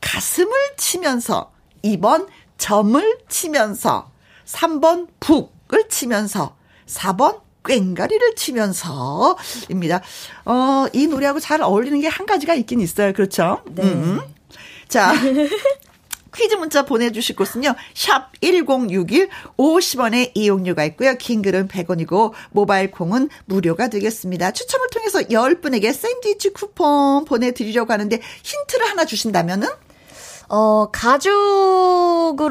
[0.00, 1.52] 가슴을 치면서
[1.84, 4.10] 2번 점을 치면서
[4.46, 6.56] 3번 북을 치면서
[6.86, 10.00] 4번 꽹가리를 치면서입니다.
[10.44, 13.12] 어, 이 노래하고 잘 어울리는 게 한 가지가 있긴 있어요.
[13.12, 13.62] 그렇죠?
[13.70, 13.82] 네.
[13.82, 14.20] 음.
[14.88, 15.12] 자.
[16.34, 17.74] 퀴즈 문자 보내주실 곳은요.
[17.94, 21.14] 샵 1061, 50원의 이용료가 있고요.
[21.18, 24.52] 긴 글은 100원이고 모바일 콩은 무료가 되겠습니다.
[24.52, 29.68] 추첨을 통해서 10분에게 샌드위치 쿠폰 보내드리려고 하는데 힌트를 하나 주신다면은?
[30.54, 32.46] 어, 가죽으로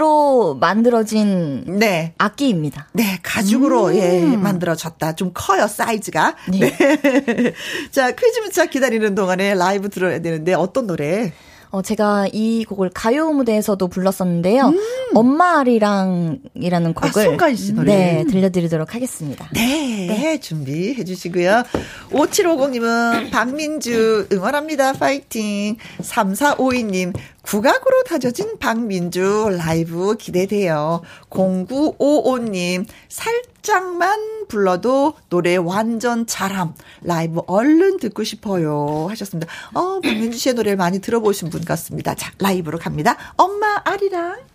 [0.59, 2.15] 만들어진 네.
[2.17, 2.87] 악기입니다.
[2.93, 3.95] 네, 가죽으로 음.
[3.95, 5.13] 예, 만들어졌다.
[5.13, 6.35] 좀 커요, 사이즈가.
[6.49, 6.75] 네.
[6.75, 7.53] 네.
[7.93, 11.31] 자, 퀴즈 문자 기다리는 동안에 라이브 들어야 되는데 어떤 노래?
[11.71, 14.67] 어, 제가 이 곡을 가요 무대에서도 불렀었는데요.
[14.67, 14.77] 음.
[15.13, 17.21] 엄마 아리랑이라는 아, 곡을.
[17.21, 17.95] 아, 송가인 씨 노래.
[17.95, 19.47] 네, 들려드리도록 하겠습니다.
[19.53, 20.39] 네, 네.
[20.39, 21.63] 준비해 주시고요.
[22.11, 24.93] 5750님은 박민주 응원합니다.
[24.93, 25.77] 파이팅.
[26.01, 31.01] 3452님, 국악으로 다져진 박민주 라이브 기대돼요.
[31.30, 36.73] 0955님, 살짝만 불러도 노래 완전 잘함.
[37.01, 39.08] 라이브 얼른 듣고 싶어요.
[39.10, 39.51] 하셨습니다.
[39.73, 42.15] 어, 박민주 씨의 노래를 많이 들어보신 분 같습니다.
[42.15, 43.17] 자, 라이브로 갑니다.
[43.38, 44.50] 엄마 아리랑.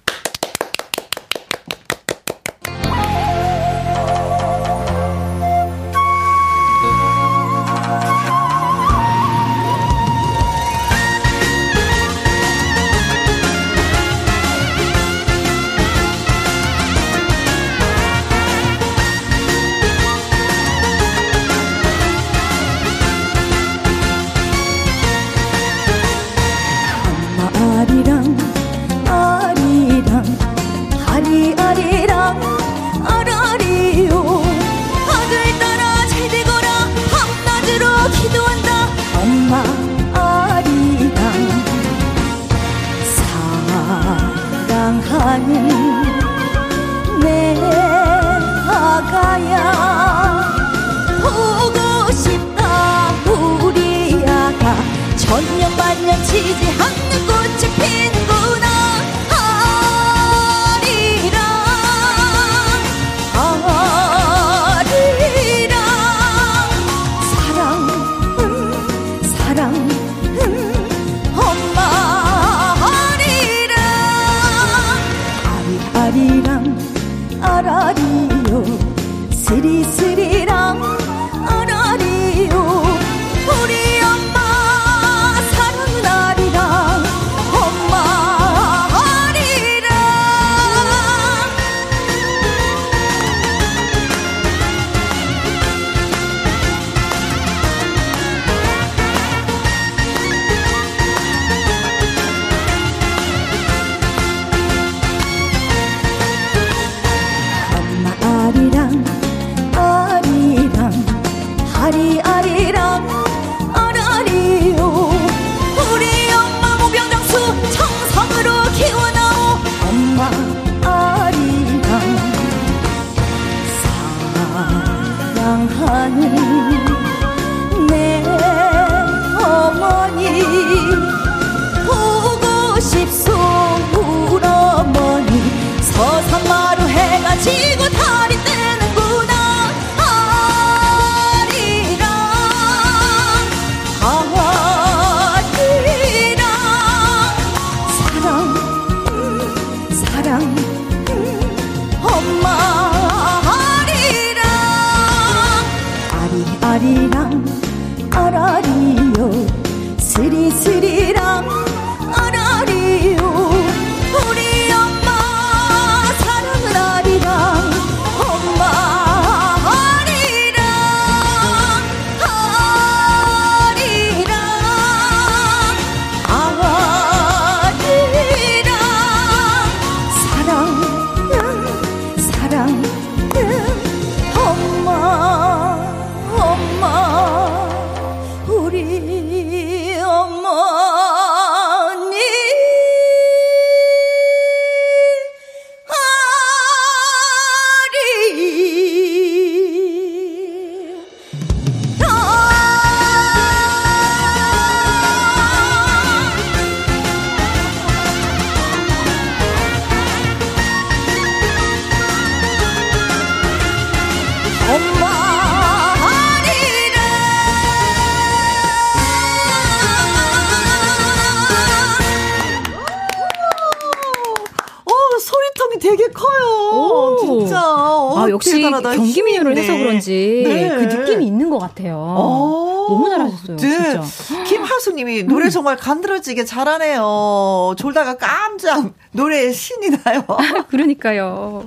[235.57, 237.77] 정말 간드러지게 잘하네요.
[237.79, 240.23] 졸다가 깜짝 노래에 신이 나요.
[240.69, 241.67] 그러니까요.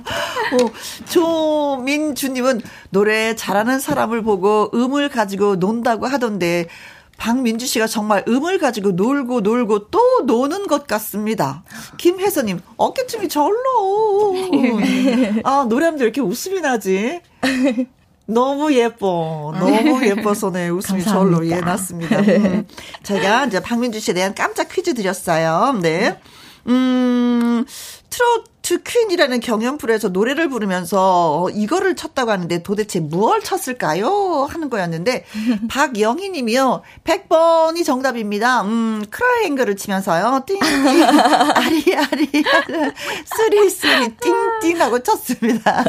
[0.52, 6.68] 어, 조민주님은 노래 잘하는 사람을 보고 음을 가지고 논다고 하던데
[7.16, 11.64] 박민주 씨가 정말 음을 가지고 놀고 놀고 또 노는 것 같습니다.
[11.96, 14.36] 김혜선님, 어깨춤이 절로.
[15.42, 17.20] 아, 노래하면 이렇게 웃음이 나지?
[18.32, 19.52] 너무 예뻐.
[19.58, 22.18] 너무 예뻐서 네, 웃음이 절로 예, 났습니다.
[22.20, 22.66] 음.
[23.02, 25.78] 제가 이제 박민주 씨에 대한 깜짝 퀴즈 드렸어요.
[25.82, 26.18] 네.
[26.66, 27.64] 음,
[28.10, 34.46] 트로트 퀸이라는 경연 프로에서 노래를 부르면서 이거를 쳤다고 하는데 도대체 무얼 쳤을까요?
[34.48, 35.24] 하는 거였는데
[35.70, 36.82] 박영희 님이요.
[37.04, 38.62] 100번이 정답입니다.
[38.62, 40.44] 음, 트라이앵글을 치면서요.
[40.46, 40.62] 띵띵
[41.54, 42.30] 아리아리
[43.24, 44.16] 쓰리쓰리
[44.60, 45.84] 띵띵 하고 쳤습니다.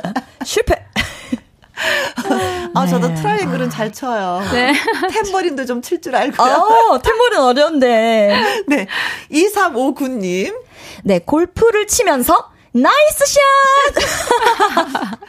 [0.45, 0.85] 실패.
[2.73, 3.15] 아, 저도 네.
[3.15, 4.41] 트라이앵글은 잘 쳐요.
[4.51, 4.73] 네.
[5.11, 6.47] 탬버린도 좀 칠 줄 알고요.
[6.93, 8.63] 아, 탬버린 어려운데.
[8.67, 8.87] 네.
[9.31, 10.55] 2359님.
[11.03, 13.39] 네, 골프를 치면서 nice shot!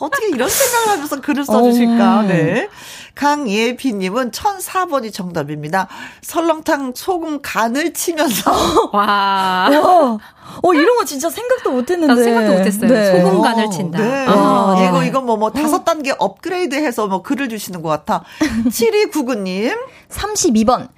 [0.00, 2.18] 어떻게 이런 생각을 하면서 글을 써주실까?
[2.18, 2.22] 어.
[2.22, 2.68] 네.
[3.14, 5.88] 강예비님은 1004번이 정답입니다.
[6.22, 8.90] 설렁탕 소금 간을 치면서.
[8.92, 9.68] 와.
[9.70, 10.18] 와.
[10.62, 12.22] 어, 이런 거 진짜 생각도 못 했는데.
[12.22, 12.90] 생각도 못 했어요.
[12.90, 13.22] 네.
[13.22, 13.98] 소금 간을 어, 친다.
[13.98, 14.26] 네.
[14.28, 18.24] 아, 이거, 이거 뭐, 뭐, 다섯 단계 업그레이드 해서 뭐 글을 주시는 것 같아.
[18.68, 19.76] 7299님.
[20.08, 20.88] 32번.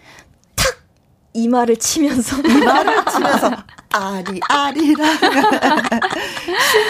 [0.56, 0.76] 탁!
[1.34, 2.36] 이마를 치면서.
[2.38, 3.50] 이마를 치면서.
[3.94, 5.04] 아리, 아리라.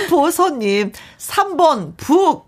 [0.09, 0.93] 신보선님.
[1.19, 2.47] 3번, 북.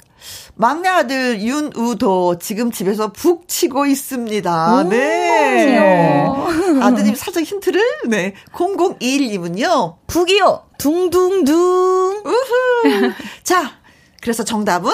[0.57, 4.85] 막내 아들 윤우도 지금 집에서 북 치고 있습니다.
[4.89, 5.67] 네.
[5.67, 6.49] 귀여워.
[6.83, 8.35] 아드님 살짝 힌트를, 네.
[8.53, 9.97] 0021님은요.
[10.07, 10.63] 북이요.
[10.79, 12.23] 둥둥둥.
[12.25, 13.13] 우후.
[13.43, 13.73] 자,
[14.21, 14.93] 그래서 정답은?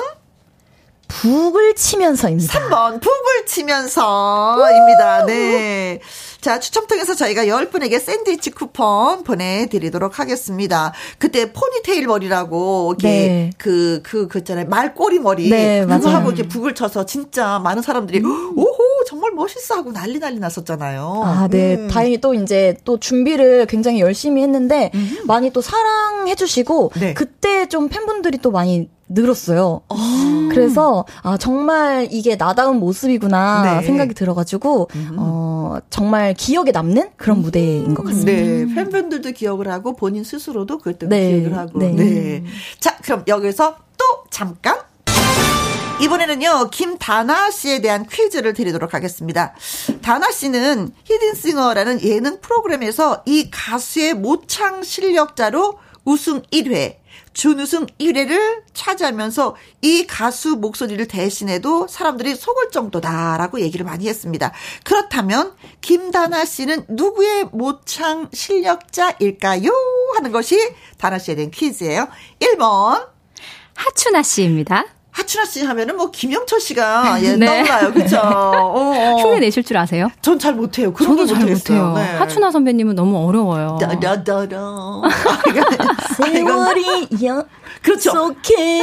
[1.11, 2.69] 북을 치면서입니다.
[2.69, 5.27] 3번, 북을 치면서입니다.
[5.27, 6.01] 네.
[6.41, 10.93] 자, 추첨 통해서 저희가 10분에게 샌드위치 쿠폰 보내드리도록 하겠습니다.
[11.19, 13.51] 그때 포니테일 머리라고, 이게, 네.
[13.59, 14.67] 그, 그, 그 있잖아요.
[14.67, 15.51] 말꼬리 머리.
[15.51, 16.17] 네, 그거 맞아요.
[16.17, 18.59] 하고 이렇게 북을 쳐서 진짜 많은 사람들이, 음.
[18.59, 21.23] 오호, 정말 멋있어 하고 난리 난리 났었잖아요.
[21.25, 21.75] 아, 네.
[21.75, 21.89] 음.
[21.89, 25.19] 다행히 또 이제 또 준비를 굉장히 열심히 했는데, 음.
[25.27, 27.15] 많이 또 사랑해주시고, 네.
[27.15, 29.83] 그때 좀 팬분들이 또 많이 늘었어요.
[29.89, 30.30] 아.
[30.55, 33.87] 그래서 아 정말 이게 나다운 모습이구나 네.
[33.87, 35.17] 생각이 들어가지고 음.
[35.19, 37.43] 어 정말 기억에 남는 그런 음.
[37.43, 38.33] 무대인 것 같습니다.
[38.33, 41.41] 네, 팬분들도 기억을 하고 본인 스스로도 그때 네.
[41.41, 41.79] 기억을 하고.
[41.79, 41.93] 네.
[41.93, 42.45] 네.
[42.79, 44.79] 자, 그럼 여기서 또 잠깐.
[46.01, 49.55] 이번에는요, 김다나 씨에 대한 퀴즈를 드리도록 하겠습니다.
[50.01, 57.00] 다나 씨는 히든싱어라는 예능 프로그램에서 이 가수의 모창 실력자로 우승 1회,
[57.33, 64.53] 준우승 1회를 차지하면서 이 가수 목소리를 대신해도 사람들이 속을 정도다라고 얘기를 많이 했습니다.
[64.85, 69.71] 그렇다면 김다나 씨는 누구의 모창 실력자일까요?
[70.17, 70.59] 하는 것이
[70.99, 72.09] 다나 씨에 대한 퀴즈예요.
[72.41, 73.09] 1번
[73.75, 74.85] 하춘아 씨입니다.
[75.13, 77.47] 하춘아 씨 하면은 뭐 김영철 씨가 예, 네.
[77.65, 77.93] 떠올라요.
[77.93, 78.17] 그쵸?
[78.23, 79.17] 어, 어.
[79.23, 80.09] 흉내 내실 줄 아세요?
[80.23, 80.95] 전 잘 못해요.
[80.97, 81.93] 저도 잘 못해요.
[81.97, 82.03] 네.
[82.17, 83.79] 하춘아 선배님은 너무 어려워요.
[83.81, 84.59] 다다다다.
[86.17, 87.45] 세월이 여.
[87.83, 88.11] 그렇죠.
[88.11, 88.81] 속해.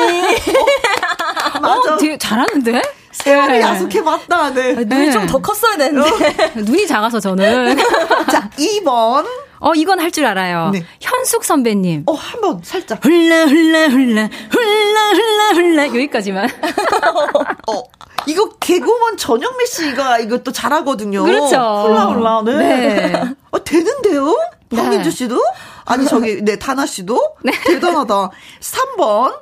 [1.55, 1.95] 어, 맞아.
[1.95, 2.81] 어, 되게 잘하는데?
[3.23, 3.61] 세월이 네.
[3.61, 4.53] 야속해 맞다.
[4.53, 4.73] 네.
[4.73, 5.11] 눈이 네.
[5.11, 6.09] 좀더 컸어야 되는데.
[6.09, 6.49] 어.
[6.55, 7.77] 눈이 작아서 저는.
[8.31, 9.25] 자, 2번.
[9.59, 10.69] 어, 이건 할 줄 알아요.
[10.71, 10.85] 네.
[11.01, 12.03] 현숙 선배님.
[12.05, 13.03] 어, 한번 살짝.
[13.03, 15.87] 훌라, 훌라, 훌라, 훌라, 훌라, 훌라.
[15.87, 16.47] 여기까지만.
[17.67, 17.83] 어,
[18.27, 21.23] 이거 개그우먼 전영미 씨가 이것도 잘하거든요.
[21.23, 21.55] 그렇죠.
[21.87, 22.41] 훌라훌라.
[22.45, 22.53] 네.
[22.53, 23.23] 네.
[23.51, 24.27] 어, 되는데요?
[24.69, 24.77] 네.
[24.77, 25.41] 박민주 씨도?
[25.85, 27.35] 아니, 저기, 네, 다나 씨도?
[27.43, 27.51] 네.
[27.65, 28.29] 대단하다.
[28.59, 29.33] 3번.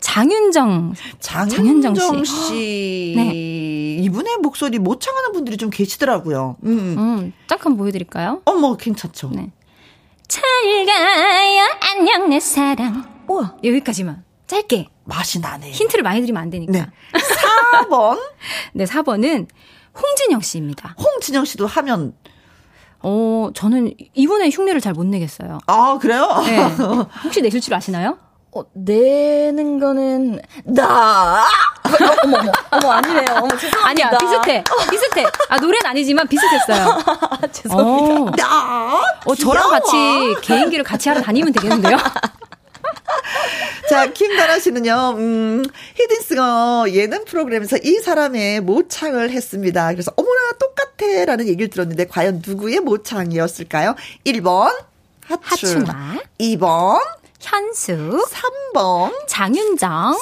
[0.00, 0.94] 장윤정.
[1.20, 2.32] 장윤정, 장윤정 씨.
[2.34, 3.12] 씨.
[3.16, 3.32] 네.
[4.02, 6.56] 이분의 목소리 모창하는 분들이 좀 계시더라고요.
[6.64, 6.96] 음.
[6.98, 8.42] 음, 딱 한번 보여드릴까요?
[8.44, 9.30] 어머, 뭐, 괜찮죠.
[9.34, 9.50] 네.
[10.26, 10.42] 잘
[10.86, 13.04] 가요, 안녕, 내 사랑.
[13.28, 13.56] 우와.
[13.62, 14.24] 여기까지만.
[14.46, 14.88] 짧게.
[15.04, 15.70] 맛이 나네.
[15.70, 16.72] 힌트를 많이 드리면 안 되니까.
[16.72, 16.86] 네.
[17.88, 18.18] 4번.
[18.74, 19.46] 네, 4번은
[20.00, 20.94] 홍진영 씨입니다.
[20.98, 22.14] 홍진영 씨도 하면
[23.02, 25.58] 어, 저는 이번에 흉내를 잘 못 내겠어요.
[25.66, 26.26] 아, 그래요?
[26.46, 26.58] 네.
[27.24, 28.18] 혹시 내실 줄 아시나요?
[28.52, 31.46] 어, 내는 거는 나
[31.84, 33.26] 어머 어머 어머 아니래요.
[33.36, 33.88] 어머 죄송합니다.
[33.88, 35.24] 아니야 비슷해 비슷해.
[35.48, 36.98] 아 노래는 아니지만 비슷했어요.
[37.52, 38.30] 죄송합니다.
[38.30, 39.96] 어, 나 어, 저랑 같이
[40.42, 41.96] 개인기를 같이 하러 다니면 되겠는데요?
[43.88, 45.64] 자, 김다라 씨는요, 음,
[45.96, 49.90] 히든싱어 예능 프로그램에서 이 사람의 모창을 했습니다.
[49.90, 51.24] 그래서, 어머나, 똑같아.
[51.26, 53.96] 라는 얘기를 들었는데, 과연 누구의 모창이었을까요?
[54.24, 54.72] 1번,
[55.26, 55.80] 하춘.
[55.82, 56.18] 하춘아.
[56.38, 57.00] 2번,
[57.40, 58.22] 현수.
[58.74, 59.12] 3번.
[59.26, 60.16] 장윤정.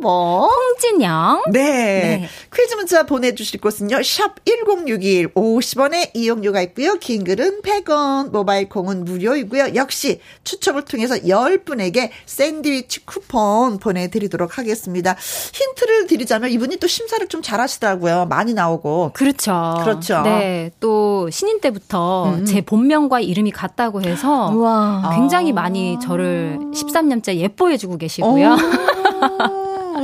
[0.00, 0.48] 4번.
[0.48, 1.42] 홍진영.
[1.52, 1.60] 네.
[1.60, 2.28] 네.
[2.54, 4.02] 퀴즈 문자 보내주실 곳은요.
[4.02, 5.34] 샵 1061.
[5.34, 6.94] 50원의 이용료가 있고요.
[6.94, 8.30] 긴 글은 100원.
[8.30, 9.74] 모바일 콩은 무료이고요.
[9.74, 15.16] 역시 추첨을 통해서 10분에게 샌드위치 쿠폰 보내드리도록 하겠습니다.
[15.52, 18.26] 힌트를 드리자면 이분이 또 심사를 좀 잘하시더라고요.
[18.26, 19.12] 많이 나오고.
[19.14, 19.74] 그렇죠.
[19.82, 20.22] 그렇죠.
[20.22, 20.70] 네.
[20.80, 22.44] 또 신인 때부터 음.
[22.44, 25.12] 제 본명과 이름이 같다고 해서 우와.
[25.14, 28.56] 굉장히 많이 저를 13년째 예뻐해주고 계시고요.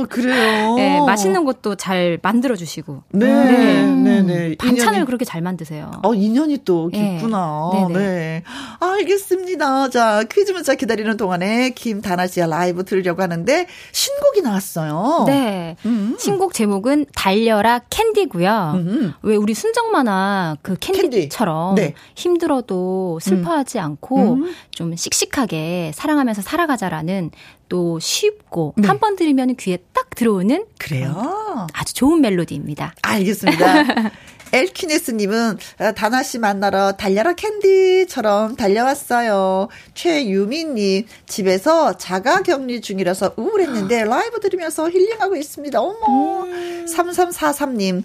[0.05, 0.75] 그래요.
[0.75, 3.03] 네, 맛있는 것도 잘 만들어 주시고.
[3.11, 4.55] 네, 네, 네, 네.
[4.57, 5.91] 반찬을 인연이, 그렇게 잘 만드세요.
[6.03, 7.71] 어, 인연이 또 깊구나.
[7.73, 7.93] 네, 네.
[7.93, 8.43] 네.
[8.79, 9.89] 알겠습니다.
[9.89, 15.23] 자, 퀴즈 문자 기다리는 동안에 김다나 씨의 라이브 들으려고 하는데 신곡이 나왔어요.
[15.27, 15.75] 네.
[15.85, 16.15] 음.
[16.19, 18.71] 신곡 제목은 달려라 캔디고요.
[18.75, 19.13] 음.
[19.21, 21.81] 왜 우리 순정만화 그 캔디처럼 캔디.
[21.81, 21.95] 네.
[22.15, 23.83] 힘들어도 슬퍼하지 음.
[23.83, 24.53] 않고 음.
[24.71, 27.31] 좀 씩씩하게 사랑하면서 살아가자라는
[27.69, 28.87] 또 쉽고 네.
[28.87, 31.67] 한번 들으면 귀에 딱 들어오는 그래요.
[31.73, 32.95] 아주 좋은 멜로디입니다.
[33.01, 34.11] 알겠습니다.
[34.51, 39.69] 엘키네스님은 아, 다나 씨 만나러 달려라 캔디처럼 달려왔어요.
[39.93, 45.79] 최유미님 집에서 자가격리 중이라서 우울했는데 라이브 들으면서 힐링하고 있습니다.
[45.79, 46.43] 어머.
[46.45, 46.85] 음.
[46.89, 48.03] 3343님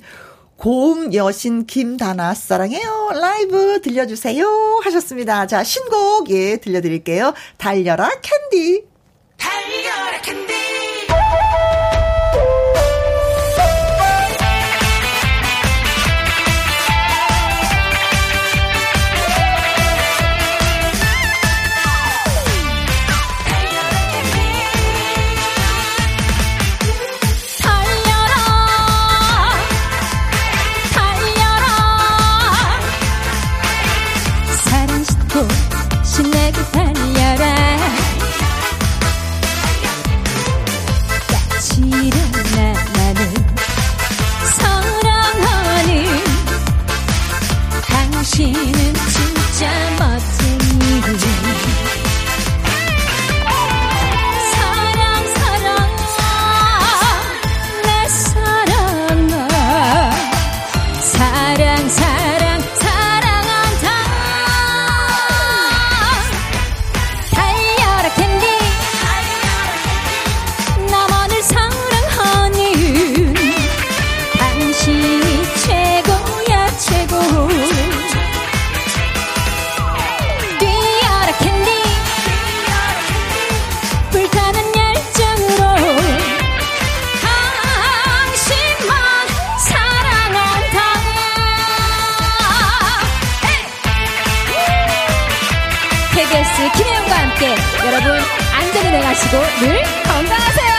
[0.56, 3.10] 고음 여신 김다나 사랑해요.
[3.20, 4.80] 라이브 들려주세요.
[4.84, 5.46] 하셨습니다.
[5.46, 7.34] 자, 신곡, 예, 들려드릴게요.
[7.56, 8.93] 달려라 캔디.
[9.44, 10.63] 달려라 캔
[99.34, 100.74] 디 하시고 늘 건강하세요.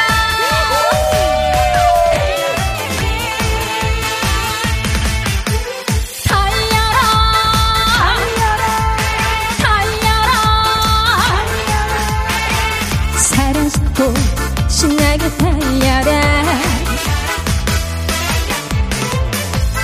[14.67, 16.21] 신나게 달려라.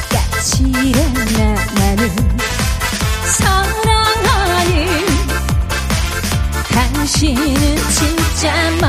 [0.09, 1.13] 까칠한
[1.75, 2.11] 나는
[3.25, 4.75] 사랑하는
[6.73, 7.80] 당신은
[8.41, 8.80] 진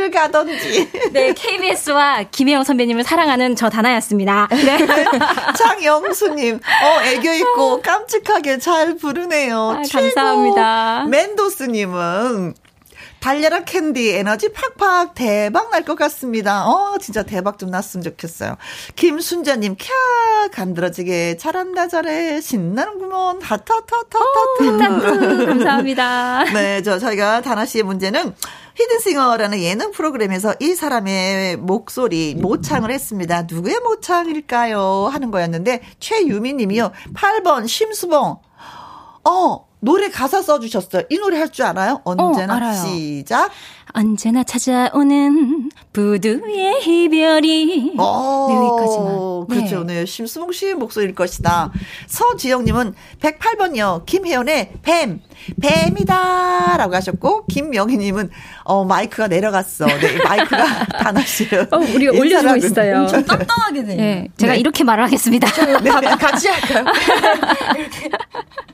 [0.00, 0.90] 어디를 가던지.
[1.12, 4.48] 네, KBS와 김혜영 선배님을 사랑하는 저 다나였습니다.
[4.50, 4.78] 네.
[5.56, 9.76] 장영수님, 어, 애교 있고 깜찍하게 잘 부르네요.
[9.78, 11.04] 아, 감사합니다.
[11.08, 12.54] 멘도스님은
[13.20, 16.66] 달려라 캔디 에너지 팍팍 대박 날 것 같습니다.
[16.66, 18.56] 어, 진짜 대박 좀 났으면 좋겠어요.
[18.96, 22.40] 김순자님, 캬, 간드러지게 잘한다, 잘해.
[22.40, 23.42] 신나는구먼.
[23.42, 25.46] 하타타타타타.
[25.46, 26.44] 감사합니다.
[26.54, 28.34] 네, 저, 저희가 다나 씨의 문제는
[28.80, 33.42] 히든싱어라는 예능 프로그램에서 이 사람의 목소리 모창을 했습니다.
[33.42, 35.08] 누구의 모창일까요?
[35.12, 36.90] 하는 거였는데 최유미 님이요.
[37.14, 38.38] 8번 심수봉.
[39.24, 41.02] 어, 노래 가사 써주셨어요.
[41.10, 42.00] 이 노래 할 줄 알아요?
[42.04, 43.50] 언제나 어, 시작.
[43.94, 47.94] 언제나 찾아오는 부두의 이별이.
[47.98, 49.46] 어, 네, 여기까지만.
[49.48, 49.84] 그렇죠.
[49.84, 50.00] 네.
[50.00, 50.06] 네.
[50.06, 51.72] 심수봉 씨의 목소리일 것이다.
[52.06, 54.06] 서지영 님은 108번이요.
[54.06, 55.20] 김혜연의 뱀.
[55.60, 56.76] 뱀이다.
[56.76, 58.30] 라고 하셨고, 김명희 님은,
[58.64, 59.86] 어, 마이크가 내려갔어.
[59.86, 61.68] 네, 마이크가 다나 씨를.
[61.70, 63.00] 어, 우리 올려주고 있어요.
[63.00, 63.94] 엄청 깜깜하게 돼.
[63.96, 64.58] 네, 제가 네.
[64.58, 65.48] 이렇게 말을 하겠습니다.
[65.80, 66.84] 네, 같이 할까요?
[67.76, 68.10] 이렇게.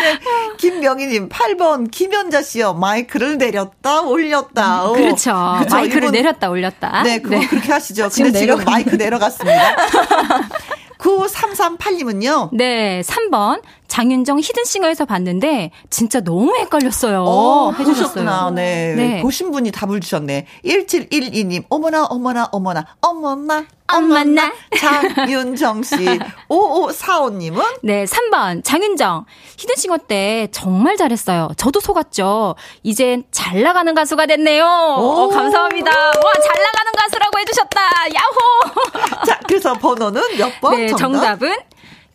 [0.00, 0.18] 네,
[0.58, 2.74] 김명희님 8번 김연자 씨요.
[2.74, 4.84] 마이크를 내렸다 올렸다.
[4.84, 4.92] 오.
[4.92, 5.32] 그렇죠.
[5.58, 5.74] 그렇죠.
[5.74, 7.02] 마이크를 이분, 내렸다 올렸다.
[7.02, 7.46] 네, 그거 네.
[7.46, 8.08] 그렇게 하시죠.
[8.10, 9.76] 근데 지금, 지금 마이크 내려갔습니다.
[11.02, 12.50] 9338님은요?
[12.52, 13.60] 네, 3번.
[13.88, 17.24] 장윤정 히든싱어에서 봤는데 진짜 너무 헷갈렸어요.
[17.26, 18.50] 어, 해주셨어요.
[18.50, 18.94] 네.
[18.94, 19.20] 네.
[19.20, 20.46] 보신 분이 답을 주셨네.
[20.64, 23.66] 1712님, 어머나, 어머나, 어머나, 어머나.
[23.88, 24.52] 어머나.
[24.78, 25.96] 장윤정 씨.
[26.48, 27.62] 5545님은?
[27.82, 28.62] 네, 3번.
[28.64, 29.26] 장윤정.
[29.58, 31.50] 히든싱어 때 정말 잘했어요.
[31.56, 32.54] 저도 속았죠.
[32.82, 34.64] 이젠 잘 나가는 가수가 됐네요.
[34.64, 35.90] 어, 감사합니다.
[35.90, 37.80] 와, 잘 나가는 가수라고 해주셨다.
[38.14, 39.22] 야호!
[39.26, 40.76] 자, 그래서 번호는 몇 번?
[40.76, 41.38] 네, 정답?
[41.38, 41.56] 정답은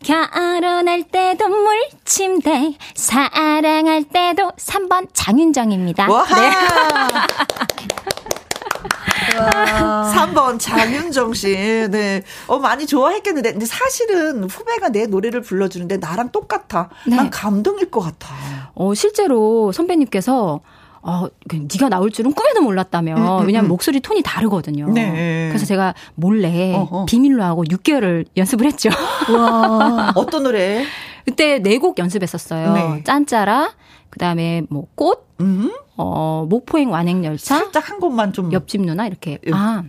[0.04, 6.08] 결혼할 때도 물침대, 사랑할 때도 3번 장윤정입니다.
[6.10, 6.24] 와.
[6.24, 6.50] 네.
[9.36, 11.54] 3번 장윤정 씨.
[11.90, 12.22] 네.
[12.46, 13.52] 어, 많이 좋아했겠는데.
[13.52, 16.88] 근데 사실은 후배가 내 노래를 불러주는데 나랑 똑같아.
[17.06, 17.16] 네.
[17.16, 18.34] 난 감동일 것 같아.
[18.74, 20.60] 어, 실제로 선배님께서
[21.00, 23.14] 어, 그 네가 나올 줄은 꿈에도 몰랐다며.
[23.16, 23.68] 음, 음, 왜냐하면 음.
[23.68, 24.90] 목소리 톤이 다르거든요.
[24.92, 25.46] 네.
[25.48, 27.06] 그래서 제가 몰래 어허.
[27.06, 28.90] 비밀로 하고 6개월을 연습을 했죠.
[29.32, 30.12] 와.
[30.16, 30.84] 어떤 노래?
[31.24, 32.72] 그때 네 곡 연습했었어요.
[32.72, 33.02] 네.
[33.04, 33.70] 짠짜라,
[34.10, 35.70] 그 다음에 뭐 꽃, 음.
[35.98, 37.58] 어 목포행 완행 열차.
[37.58, 38.52] 살짝 한 곡만 좀.
[38.52, 39.38] 옆집 누나 이렇게.
[39.46, 39.52] 음.
[39.54, 39.82] 아.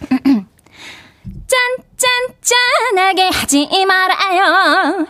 [1.98, 5.06] 짠짠짠하게 하지 말아요.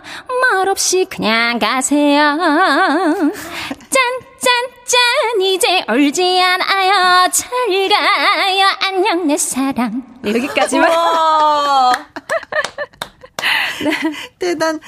[0.52, 2.36] 말없이 그냥 가세요.
[3.90, 7.28] 짠짠짠 이제 울지 않아요.
[7.32, 7.50] 잘
[7.88, 8.66] 가요.
[8.82, 10.02] 안녕 내 사랑.
[10.22, 10.90] 네, 여기까지만.
[13.84, 13.90] 네.
[14.38, 14.80] 대단,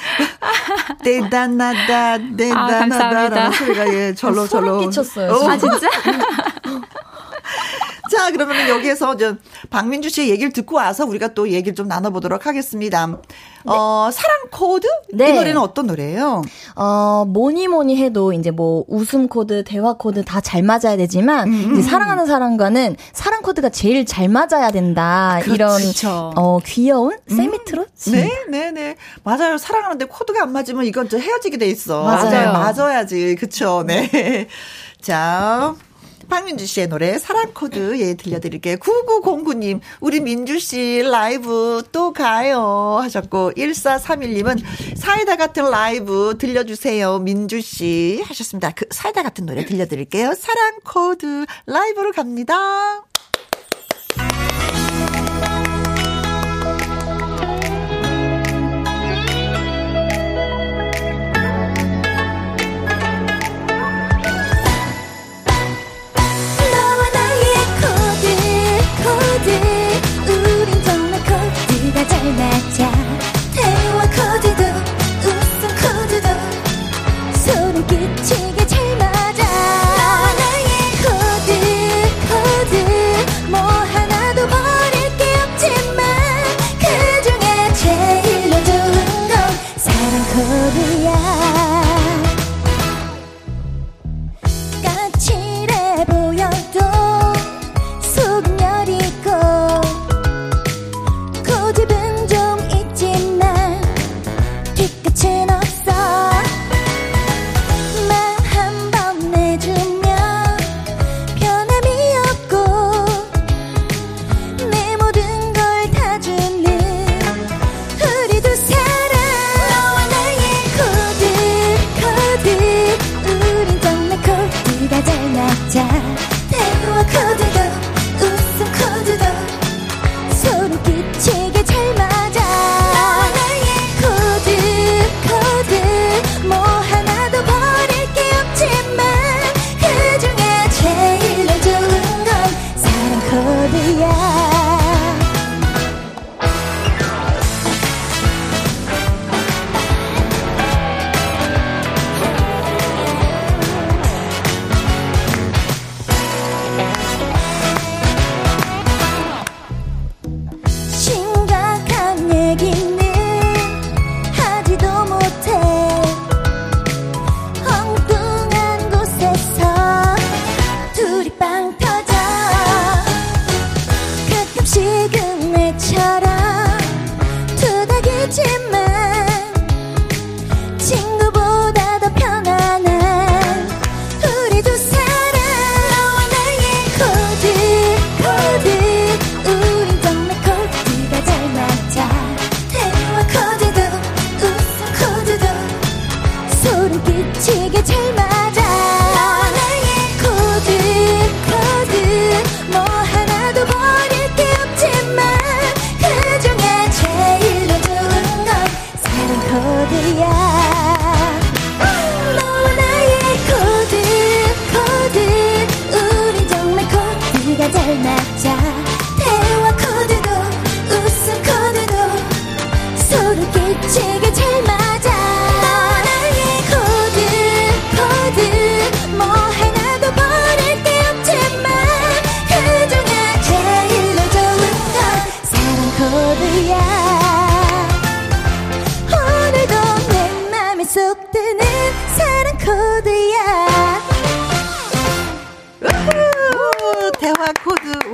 [1.03, 4.81] 대단하다, 대단하다라는 아, 소리가 예, 절로 절로.
[4.81, 5.33] 끼쳤어요.
[5.33, 5.89] 아, 진짜?
[8.09, 9.37] 자, 그러면 여기에서 저
[9.71, 13.07] 박민주 씨의 얘기를 듣고 와서 우리가 또 얘기를 좀 나눠보도록 하겠습니다.
[13.07, 13.15] 네.
[13.65, 14.87] 어, 사랑 코드?
[15.13, 15.31] 네.
[15.31, 16.43] 이 노래는 어떤 노래예요?
[16.77, 21.75] 어, 뭐니 뭐니 해도 이제 뭐 웃음 코드, 대화 코드 다 잘 맞아야 되지만 음,
[21.75, 21.83] 음.
[21.83, 25.41] 사랑하는 사람과는 사랑 코드가 제일 잘 맞아야 된다.
[25.43, 25.53] 그렇죠.
[26.07, 27.37] 이런 어, 귀여운 음.
[27.37, 27.85] 세미트롯?
[28.13, 28.97] 네, 네, 네.
[29.25, 29.59] 맞아요.
[29.59, 32.03] 사랑하는데 코드가 안 맞으면 이건 좀 헤어지게 돼 있어.
[32.05, 32.53] 맞아요.
[32.53, 33.37] 맞아야지.
[33.39, 33.85] 그쵸.
[33.87, 34.49] 네.
[35.03, 35.75] 자,
[36.29, 38.77] 박민주 씨의 노래 사랑 코드 예 들려드릴게요.
[38.77, 44.63] 9909님 우리 민주 씨 라이브 또 가요 하셨고 1431님은
[44.97, 48.73] 사이다 같은 라이브 들려주세요 민주 씨 하셨습니다.
[48.73, 50.35] 그 사이다 같은 노래 들려드릴게요.
[50.35, 53.08] 사랑 코드 라이브로 갑니다.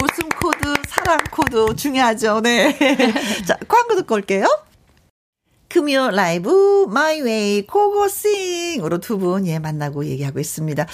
[0.02, 2.40] 웃음 코드, 사랑 코드 중요하죠.
[2.40, 2.76] 네.
[3.46, 4.46] 자, 광고 듣고 올게요.
[5.74, 10.86] 금요 라이브 마이웨이 고고싱으로 두 분 예 만나고 얘기하고 있습니다.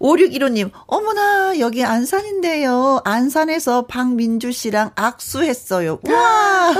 [0.00, 3.00] 5615님 어머나 여기 안산인데요.
[3.04, 6.00] 안산에서 박민주 씨랑 악수했어요.
[6.08, 6.74] 와!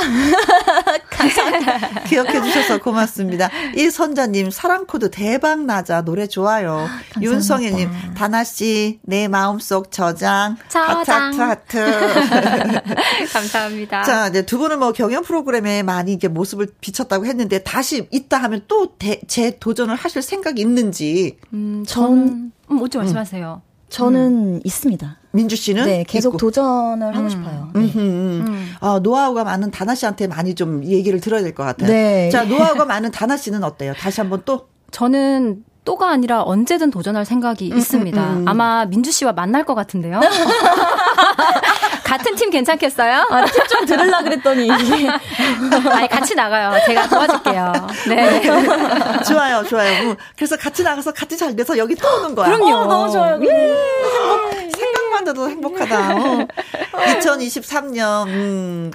[1.10, 2.02] 감사합니다.
[2.04, 3.50] 기억해 주셔서 고맙습니다.
[3.76, 6.88] 이선자님 사랑 코드 대박 나자 노래 좋아요.
[7.20, 11.38] 윤성혜님 다나 씨 내 마음속 저장 저장.
[11.38, 13.30] 하트 하트 하트.
[13.32, 14.04] 감사합니다.
[14.04, 18.38] 자, 이제 두 분은 뭐 경연 프로그램에 많이 이게 모습을 비 쳤다고 했는데 다시 있다
[18.38, 21.36] 하면 또 재 도전을 하실 생각이 있는지.
[21.52, 23.62] 음, 전, 음, 먼저 말씀하세요.
[23.88, 24.60] 저는 음.
[24.64, 25.16] 있습니다.
[25.32, 26.38] 민주 씨는 네, 계속 있고.
[26.38, 27.70] 도전을 하고 싶어요.
[27.74, 27.80] 네.
[27.80, 28.72] 음흠, 음.
[28.80, 31.88] 아, 노하우가 많은 다나 씨한테 많이 좀 얘기를 들어야 될 것 같아요.
[31.90, 32.30] 네.
[32.30, 33.92] 자, 노하우가 많은 다나 씨는 어때요?
[33.98, 38.32] 다시 한번 또 저는 또가 아니라 언제든 도전할 생각이 있습니다.
[38.32, 38.48] 음, 음.
[38.48, 40.20] 아마 민주 씨와 만날 것 같은데요.
[42.10, 43.28] 같은 팀 괜찮겠어요?
[43.30, 44.68] 아, 팁좀 들으려 그랬더니
[45.92, 46.72] 아니 같이 나가요.
[46.84, 47.72] 제가 도와줄게요.
[48.08, 48.42] 네.
[49.22, 50.02] 좋아요, 좋아요.
[50.10, 52.46] 음, 그래서 같이 나가서 같이 잘 돼서 여기 또 오는 거야.
[52.46, 52.74] 그럼요.
[52.74, 53.38] 어, 너무 좋아요.
[53.44, 56.16] 예, 행복, 생각만 해도 행복하다.
[56.16, 56.46] 어.
[57.20, 58.90] 2023년, 음,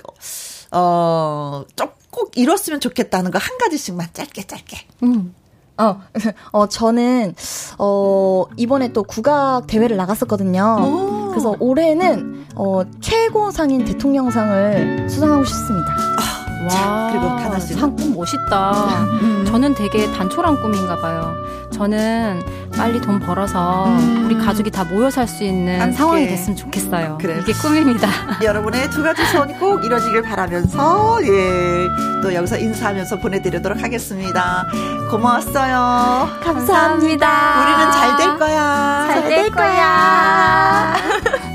[0.72, 4.78] 어, 좀꼭 이뤘으면 좋겠다는 거 한 가지씩만 짧게, 짧게.
[5.03, 5.34] 음.
[5.78, 6.01] 어,
[6.51, 7.36] 어, 저는,
[7.78, 11.30] 어, 이번에 또 국악 대회를 나갔었거든요.
[11.32, 15.88] 그래서 올해는, 어, 최고상인 대통령상을 수상하고 싶습니다.
[16.69, 17.80] 와, 그리고 다나 씨는?
[17.80, 18.71] 상꿈 멋있다.
[19.21, 19.45] 음.
[19.47, 21.34] 저는 되게 단촐한 꿈인가 봐요.
[21.71, 22.41] 저는
[22.78, 24.26] 빨리 돈 벌어서 음.
[24.26, 25.95] 우리 가족이 다 모여 살 수 있는 함께.
[25.97, 27.17] 상황이 됐으면 좋겠어요.
[27.19, 27.39] 그래.
[27.41, 28.07] 이게 꿈입니다.
[28.43, 31.88] 여러분의 두 가지 소원이 꼭 이뤄지길 바라면서, 예,
[32.21, 34.65] 또 여기서 인사하면서 보내드리도록 하겠습니다.
[35.09, 36.30] 고마웠어요.
[36.43, 37.61] 감사합니다.
[37.61, 39.07] 우리는 잘 될 거야.
[39.09, 40.93] 잘 될 거야.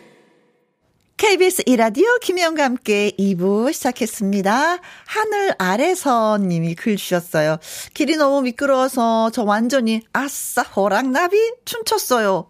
[1.21, 4.79] KBS 이라디오 김혜영과 함께 2부 시작했습니다.
[5.05, 7.57] 하늘 아래서 님이 글 주셨어요.
[7.93, 12.49] 길이 너무 미끄러워서 저 완전히 아싸 호랑나비 춤췄어요.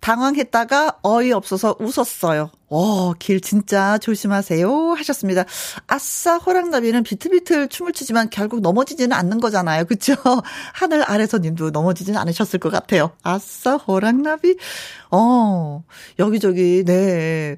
[0.00, 2.50] 당황했다가 어이없어서 웃었어요.
[2.74, 4.94] 어, 길 진짜 조심하세요.
[4.94, 5.44] 하셨습니다.
[5.86, 9.84] 아싸, 호랑나비는 비틀비틀 춤을 추지만 결국 넘어지지는 않는 거잖아요.
[9.84, 10.14] 그쵸?
[10.72, 13.10] 하늘 아래서 님도 넘어지지는 않으셨을 것 같아요.
[13.22, 14.56] 아싸, 호랑나비.
[15.10, 15.84] 어,
[16.18, 17.56] 여기저기, 네.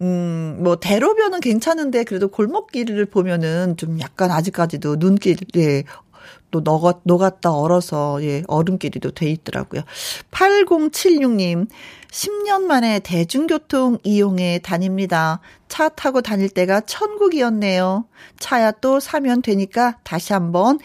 [0.00, 5.82] 음, 뭐, 대로변은 괜찮은데, 그래도 골목길을 보면은 좀 약간 아직까지도 눈길에
[6.54, 9.82] 또 녹았, 녹았다 얼어서, 예, 얼음길이도 돼 있더라고요.
[10.30, 11.66] 8076님,
[12.12, 15.40] 10년 만에 대중교통 이용해 다닙니다.
[15.66, 18.04] 차 타고 다닐 때가 천국이었네요.
[18.38, 20.78] 차야 또 사면 되니까 다시 한번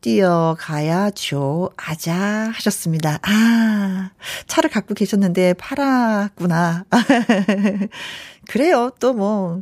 [0.00, 1.68] 뛰어가야죠.
[1.76, 2.14] 아자
[2.54, 3.18] 하셨습니다.
[3.20, 4.12] 아,
[4.46, 6.86] 차를 갖고 계셨는데 팔았구나.
[8.48, 8.90] 그래요.
[8.98, 9.60] 또 뭐,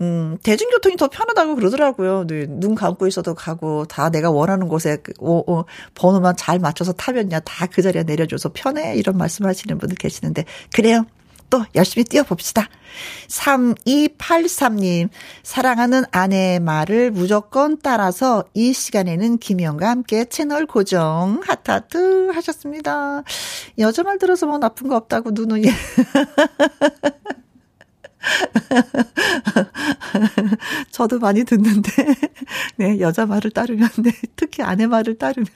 [0.00, 2.26] 음, 대중교통이 더 편하다고 그러더라고요.
[2.26, 7.40] 네, 눈 감고 있어도 가고, 다 내가 원하는 곳에, 어, 어, 번호만 잘 맞춰서 타면야
[7.40, 8.96] 다 그 자리에 내려줘서 편해.
[8.96, 10.44] 이런 말씀 하시는 분들 계시는데,
[10.74, 11.04] 그래요.
[11.50, 12.68] 또 열심히 뛰어봅시다.
[13.28, 15.08] 3283님,
[15.42, 23.22] 사랑하는 아내의 말을 무조건 따라서 이 시간에는 김희영과 함께 채널 고정, 하트하트 하셨습니다.
[23.78, 25.62] 여자 말 들어서 뭐 나쁜 거 없다고 누누이.
[30.92, 31.90] 저도 많이 듣는데,
[32.76, 35.48] 네, 여자 말을 따르면, 네, 특히 아내 말을 따르면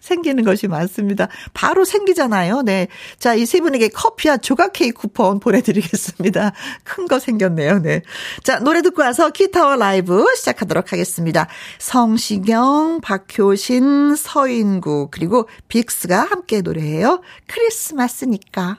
[0.00, 1.28] 생기는 것이 많습니다.
[1.54, 2.62] 바로 생기잖아요.
[2.62, 2.88] 네.
[3.18, 6.52] 자, 이 세 분에게 커피와 조각 케이크 쿠폰 보내드리겠습니다.
[6.84, 7.78] 큰 거 생겼네요.
[7.78, 8.02] 네.
[8.42, 11.46] 자, 노래 듣고 와서 기타와 라이브 시작하도록 하겠습니다.
[11.78, 17.20] 성시경, 박효신, 서인구, 그리고 빅스가 함께 노래해요.
[17.46, 18.78] 크리스마스니까.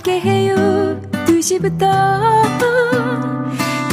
[0.00, 1.84] 함께 해요 2시부터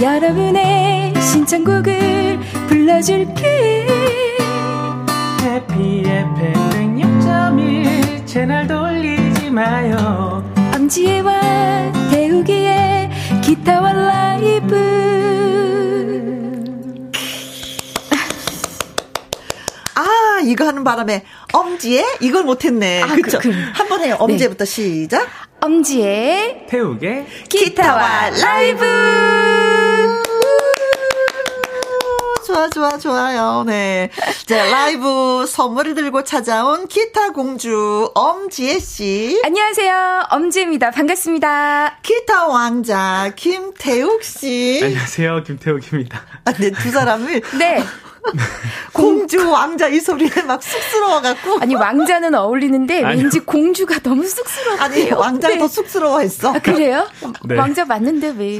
[0.01, 2.39] 여러분의 신청곡을
[2.69, 3.85] 불러줄게
[5.41, 6.53] 해피 FM
[6.95, 13.09] 106.1 채널 돌리지 마요 엄지혜와 태우기의
[13.43, 14.77] 기타와 라이브
[19.95, 23.01] 아, 이거 하는 바람에 엄지에 이걸 못했네.
[23.01, 23.39] 아, 그쵸?
[23.39, 23.55] 그, 그.
[23.73, 24.15] 한번 해요.
[24.19, 24.71] 엄지에부터 네.
[24.71, 25.46] 시작.
[25.59, 28.85] 엄지의 태우게 기타와 라이브.
[32.45, 33.63] 좋아, 좋아, 좋아요.
[33.67, 34.09] 네.
[34.45, 39.41] 자, 라이브 선물을 들고 찾아온 기타 공주 엄지혜 씨.
[39.43, 40.27] 안녕하세요.
[40.31, 40.91] 엄지혜입니다.
[40.91, 41.97] 반갑습니다.
[42.01, 44.79] 기타 왕자 김태욱 씨.
[44.81, 45.43] 안녕하세요.
[45.43, 46.21] 김태욱입니다.
[46.45, 47.41] 아, 네, 두 사람을.
[47.59, 47.83] 네.
[48.93, 53.23] 공주 왕자 이 소리에 막 쑥스러워갖고 아니 왕자는 어울리는데 아니요.
[53.23, 54.79] 왠지 공주가 너무 쑥스러워.
[54.79, 55.59] 아니 왕자가 네.
[55.59, 56.49] 더 쑥스러워했어.
[56.55, 57.07] 아, 그래요?
[57.45, 57.55] 네.
[57.55, 58.57] 왕자 맞는데 왜?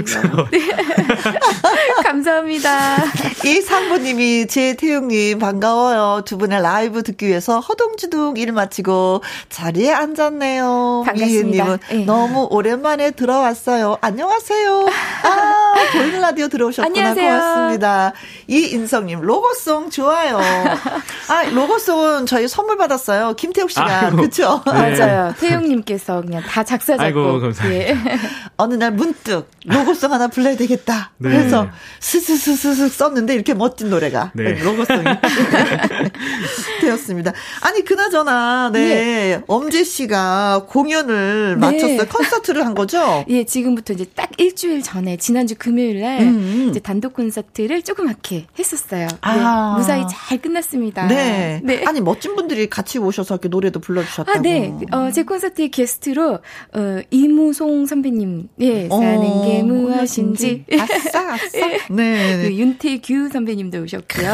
[0.52, 0.60] 네.
[2.04, 2.98] 감사합니다.
[3.46, 6.24] 이 상부님이 제태웅님 반가워요.
[6.26, 11.04] 두 분의 라이브 듣기 위해서 허둥지둥 일 마치고 자리에 앉았네요.
[11.06, 11.78] 반갑습니다.
[11.90, 12.06] 네.
[12.06, 13.98] 너무 오랜만에 들어왔어요.
[14.02, 14.88] 안녕하세요.
[15.24, 16.88] 아 보이는 라디오 들어오셨구나.
[16.88, 17.30] 안녕하세요.
[17.40, 18.14] 고맙습니다.
[18.48, 20.40] 이인성님 로고 송 좋아요.
[21.30, 23.34] 아 로고송은 저희 선물 받았어요.
[23.36, 24.62] 김태욱 씨가 그렇죠.
[24.66, 24.72] 네.
[24.98, 25.34] 맞아요.
[25.40, 27.04] 태웅님께서 그냥 다 작사 작곡.
[27.04, 27.84] 아이고 감사합니다.
[27.84, 27.98] 예.
[28.58, 31.12] 어느 날 문득 로고송 하나 불러야 되겠다.
[31.18, 31.30] 네.
[31.30, 31.68] 그래서
[32.00, 34.54] 스스스스스 썼는데 이렇게 멋진 노래가 네.
[34.64, 35.04] 로고송이
[36.82, 37.34] 되었습니다.
[37.62, 39.42] 아니 그나저나 네 예.
[39.48, 41.60] 엄지 씨가 공연을 네.
[41.60, 42.06] 마쳤어요.
[42.08, 43.26] 콘서트를 한 거죠?
[43.28, 46.28] 예, 지금부터 이제 딱 일주일 전에 지난주 금요일 날 음.
[46.28, 46.68] 음.
[46.70, 49.08] 이제 단독 콘서트를 조그맣게 했었어요.
[49.22, 49.37] 아.
[49.38, 51.08] 네, 무사히 잘 끝났습니다.
[51.08, 51.62] 네.
[51.64, 51.84] 네.
[51.86, 54.40] 아니 멋진 분들이 같이 오셔서 이렇게 노래도 불러주셨다고.
[54.40, 54.74] 아, 네.
[54.92, 56.34] 어, 제 콘서트의 게스트로
[56.74, 60.66] 어, 이무송 선배님, 예, 사는 어, 게 무엇인지.
[60.80, 61.68] 아싸, 아싸.
[61.90, 62.38] 네.
[62.38, 62.44] 네.
[62.44, 64.32] 그 윤태규 선배님도 오셨고요.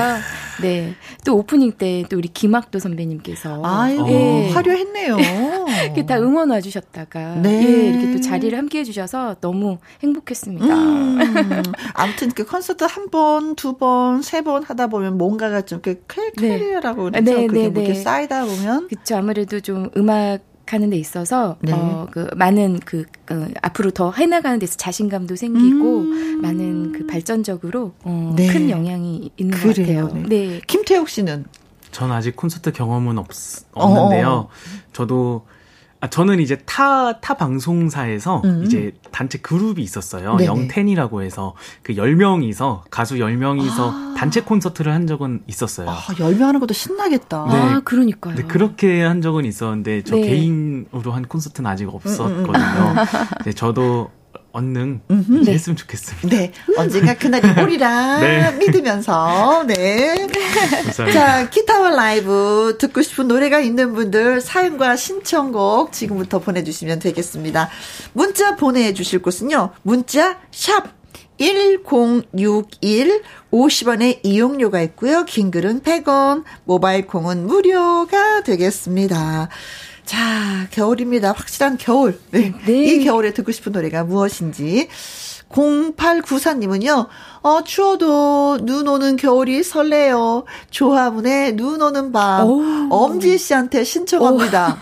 [0.62, 0.94] 네.
[1.26, 3.62] 또 오프닝 때 또 우리 김학도 선배님께서.
[3.64, 4.50] 아이고, 예.
[4.52, 5.18] 화려했네요.
[5.86, 7.36] 이렇게 다 응원 와주셨다가.
[7.36, 7.64] 네.
[7.64, 10.66] 예, 이렇게 또 자리를 함께 해 주셔서 너무 행복했습니다.
[10.66, 11.64] 음.
[11.94, 17.10] 아무튼 그 콘서트 한 번, 두 번, 세 번 하다 보면 뭔가가 좀 이렇게 clear라고
[17.12, 17.22] 네.
[17.22, 17.40] 그러죠.
[17.42, 18.02] 네, 그게 네, 뭐 이렇게 네.
[18.04, 18.88] 쌓이다 보면.
[18.88, 19.18] 그쵸.
[19.18, 21.74] 아무래도 좀 음악 하는 데 있어서 네.
[21.74, 26.42] 어, 그 많은 그 어, 앞으로 더 해나가는 데서 자신감도 생기고 음.
[26.42, 28.48] 많은 그 발전적으로 어, 네.
[28.48, 30.04] 큰 영향이 있는 그래요.
[30.04, 30.28] 것 같아요.
[30.28, 30.48] 네.
[30.48, 30.62] 네.
[30.66, 31.46] 김태욱 씨는
[31.92, 33.28] 전 아직 콘서트 경험은 없,
[33.74, 34.28] 없는데요.
[34.28, 34.50] 어어.
[34.94, 35.46] 저도
[36.04, 38.66] 아, 저는 이제 타, 타 방송사에서 음.
[38.66, 40.36] 이제 단체 그룹이 있었어요.
[40.36, 40.48] 네네.
[40.48, 44.14] 영텐이라고 해서 그 10명이서, 가수 10명이서 아.
[44.18, 45.90] 단체 콘서트를 한 적은 있었어요.
[45.90, 47.46] 아, 10명 하는 것도 신나겠다.
[47.50, 47.56] 네.
[47.56, 48.36] 아, 그러니까요.
[48.36, 50.24] 네, 그렇게 한 적은 있었는데, 저 네.
[50.24, 52.44] 개인으로 한 콘서트는 아직 없었거든요.
[52.44, 53.06] 음, 음, 음.
[53.46, 54.12] 네, 저도
[54.54, 55.52] 언능 네.
[55.52, 56.30] 했으면 좋겠습니다.
[56.30, 56.52] 네.
[56.78, 58.52] 언젠가 그날이 오리라 네.
[58.58, 60.28] 믿으면서 네.
[61.12, 67.70] 자, 기타와 라이브 듣고 싶은 노래가 있는 분들 사연과 신청곡 지금부터 보내주시면 되겠습니다.
[68.14, 69.72] 문자 보내주실 곳은요.
[69.82, 71.04] 문자 샵
[71.40, 75.26] 1061 50원의 이용료가 있고요.
[75.26, 79.50] 긴 글은 100원, 모바일 콩은 무료가 되겠습니다.
[80.06, 81.32] 자, 겨울입니다.
[81.32, 82.20] 확실한 겨울.
[82.32, 82.54] 네.
[82.66, 82.84] 네.
[82.84, 84.90] 이 겨울에 듣고 싶은 노래가 무엇인지.
[85.50, 87.08] 0894님은요,
[87.44, 90.46] 어, 추워도 눈 오는 겨울이 설레요.
[90.72, 92.48] 조화문의 눈 오는 밤.
[92.48, 92.64] 오.
[92.90, 94.80] 엄지 씨한테 신청합니다.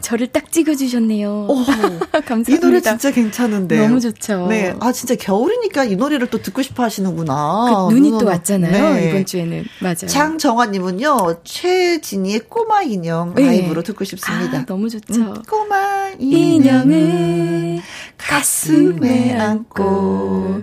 [0.00, 1.46] 저를 딱 찍어주셨네요.
[1.48, 1.56] 오.
[2.24, 2.52] 감사합니다.
[2.52, 3.80] 이 노래 진짜 괜찮은데.
[3.80, 4.46] 너무 좋죠.
[4.46, 4.76] 네.
[4.78, 7.88] 아, 진짜 겨울이니까 이 노래를 또 듣고 싶어 하시는구나.
[7.88, 8.94] 그 눈이 또 왔잖아요.
[8.94, 9.08] 네.
[9.10, 9.64] 이번 주에는.
[9.80, 10.06] 맞아요.
[10.06, 13.44] 장정화님은요, 최진희의 꼬마 인형 네.
[13.44, 14.58] 라이브로 듣고 싶습니다.
[14.58, 15.20] 아, 너무 좋죠.
[15.20, 17.80] 음, 꼬마 인형을
[18.16, 20.62] 가슴에 안고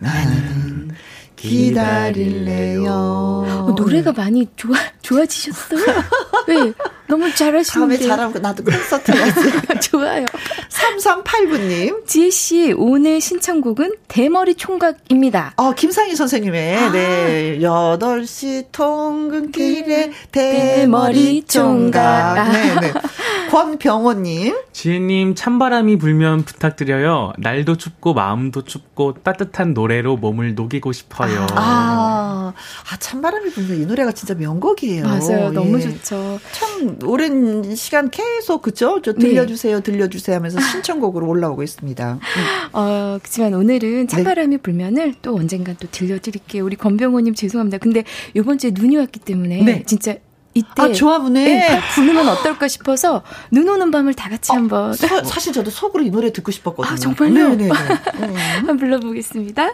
[0.00, 0.90] 나는
[1.36, 2.92] 기다릴래요.
[2.92, 5.80] 어, 노래가 많이 좋아, 좋아지셨어요?
[6.48, 6.72] 네.
[7.10, 7.96] 너무 잘하시는데.
[7.96, 9.50] 다음에 잘하면 나도 콘서트 가지.
[9.90, 10.24] 좋아요.
[10.68, 12.06] 3389님.
[12.06, 15.54] 지혜씨, 오늘 신청곡은 대머리 총각입니다.
[15.56, 16.92] 어, 김상희 선생님의, 아.
[16.92, 17.58] 네.
[17.58, 22.38] 8시 통근길에 대머리 총각.
[22.38, 22.44] 아.
[22.52, 22.92] 네, 네.
[23.50, 24.56] 권병호님.
[24.72, 27.32] 지혜님, 찬바람이 불면 부탁드려요.
[27.38, 31.46] 날도 춥고 마음도 춥고 따뜻한 노래로 몸을 녹이고 싶어요.
[31.56, 32.52] 아,
[32.90, 35.04] 아 찬바람이 불면 이 노래가 진짜 명곡이에요.
[35.04, 35.50] 맞아요.
[35.50, 35.82] 너무 예.
[35.82, 36.38] 좋죠.
[36.52, 39.00] 참, 오랜 시간 계속 그죠?
[39.02, 39.82] 저 들려주세요, 네.
[39.82, 42.12] 들려주세요 하면서 신청곡으로 올라오고 있습니다.
[42.14, 42.68] 음.
[42.72, 44.62] 어, 그렇지만 오늘은 찬바람이 네.
[44.62, 46.64] 불면을 또 언젠간 또 들려드릴게요.
[46.64, 47.78] 우리 권병호님 죄송합니다.
[47.78, 49.82] 근데 이번 주에 눈이 왔기 때문에 네.
[49.86, 50.16] 진짜
[50.52, 53.22] 이때 아, 조합은에 네, 부르면 어떨까 싶어서
[53.52, 56.92] 눈 오는 밤을 다 같이 어, 한번 서, 사실 저도 속으로 이 노래 듣고 싶었거든요.
[56.92, 57.50] 아, 정말요?
[57.50, 58.34] 네, 네, 네.
[58.58, 59.72] 한번 불러보겠습니다.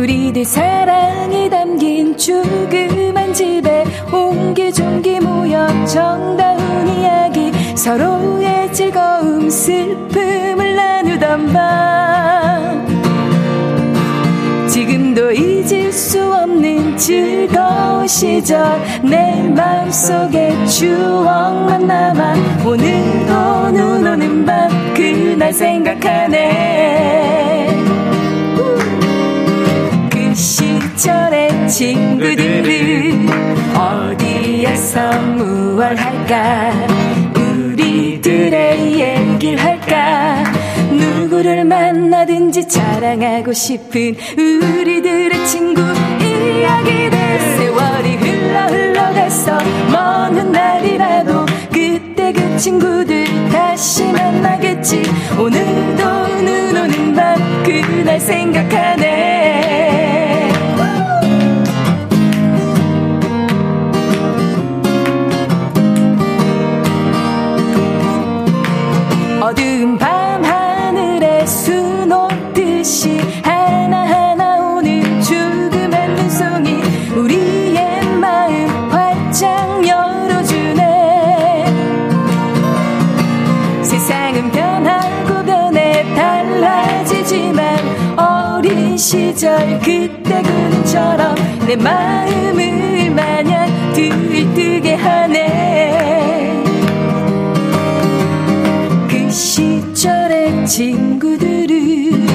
[0.00, 12.80] 우리들 사랑이 담긴 조그만 집에 옹기종기 모여 정다운 이야기 서로의 즐거움 슬픔을 나누던 밤.
[14.68, 22.34] 지금도 잊을 수 없는 즐거운 시절 내 마음속에 추억만 남아
[22.64, 27.10] 오늘도 눈 오는 밤 그날 생각하네
[31.00, 33.26] 절의 친구들은
[33.74, 36.72] 어디에서 무얼 할까?
[37.34, 37.70] 우리들
[38.20, 40.44] 우리들의 얘기를 할까?
[40.92, 45.80] 누구를 만나든지 자랑하고 싶은 우리들의 친구.
[45.80, 47.18] 이야기들
[47.56, 49.58] 세월이 흘러 흘러갔어
[49.90, 55.02] 먼 훗날이라도 그때 그 친구들 다시 만나겠지.
[55.38, 59.89] 오늘도 눈 오는 밤 그날 생각하네
[69.50, 76.80] 어두운 밤 하늘에 수놓듯이 하나하나 오는 조그만 눈송이
[77.16, 81.64] 우리의 마음 활짝 열어주네.
[83.82, 87.76] 세상은 변하고 변해 달라지지만
[88.16, 91.34] 어린 시절 그때 그처럼
[91.66, 95.39] 내 마음을 마냥 들뜨게 하네
[100.70, 102.28] 친구들은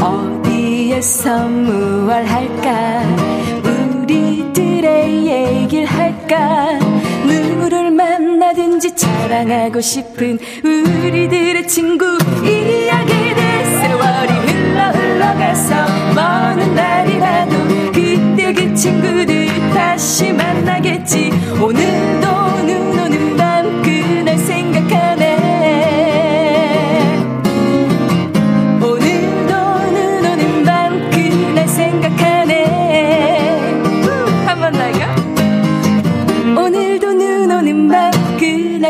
[0.00, 3.02] 어디에서 무얼 할까?
[3.62, 6.78] 우리들의 얘기를 할까?
[7.26, 12.06] 누구를 만나든지 자랑하고 싶은 우리들의 친구.
[12.42, 13.42] 이야기들
[13.82, 15.74] 세월이 흘러 흘러가서
[16.14, 17.56] 먼 날이라도
[17.92, 21.30] 그때 그 친구들 다시 만나겠지.
[21.60, 22.21] 오늘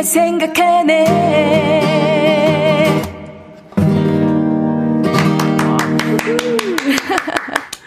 [0.02, 1.04] 날 생각하네.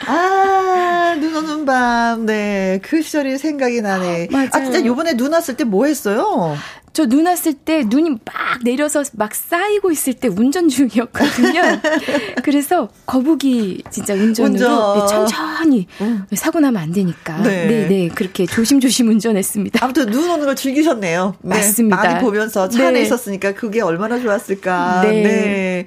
[0.07, 2.79] 아, 눈 오는 밤, 네.
[2.83, 4.27] 그 시절이 생각이 나네.
[4.31, 4.49] 맞아요.
[4.53, 6.55] 아, 진짜 요번에 눈 왔을 때 뭐 했어요?
[6.95, 8.19] 저 눈 왔을 때 눈이 막
[8.63, 11.61] 내려서 막 쌓이고 있을 때 운전 중이었거든요.
[12.41, 14.99] 그래서 거북이 진짜 운전으로 운전.
[14.99, 16.25] 네, 천천히 음.
[16.33, 17.37] 사고 나면 안 되니까.
[17.41, 17.65] 네.
[17.67, 19.83] 네, 네, 그렇게 조심조심 운전했습니다.
[19.83, 21.35] 아무튼 눈 오는 걸 즐기셨네요.
[21.41, 21.49] 네.
[21.57, 21.97] 맞습니다.
[21.97, 23.01] 많이 보면서 차 안에 네.
[23.05, 25.01] 있었으니까 그게 얼마나 좋았을까.
[25.03, 25.21] 네.
[25.23, 25.85] 네.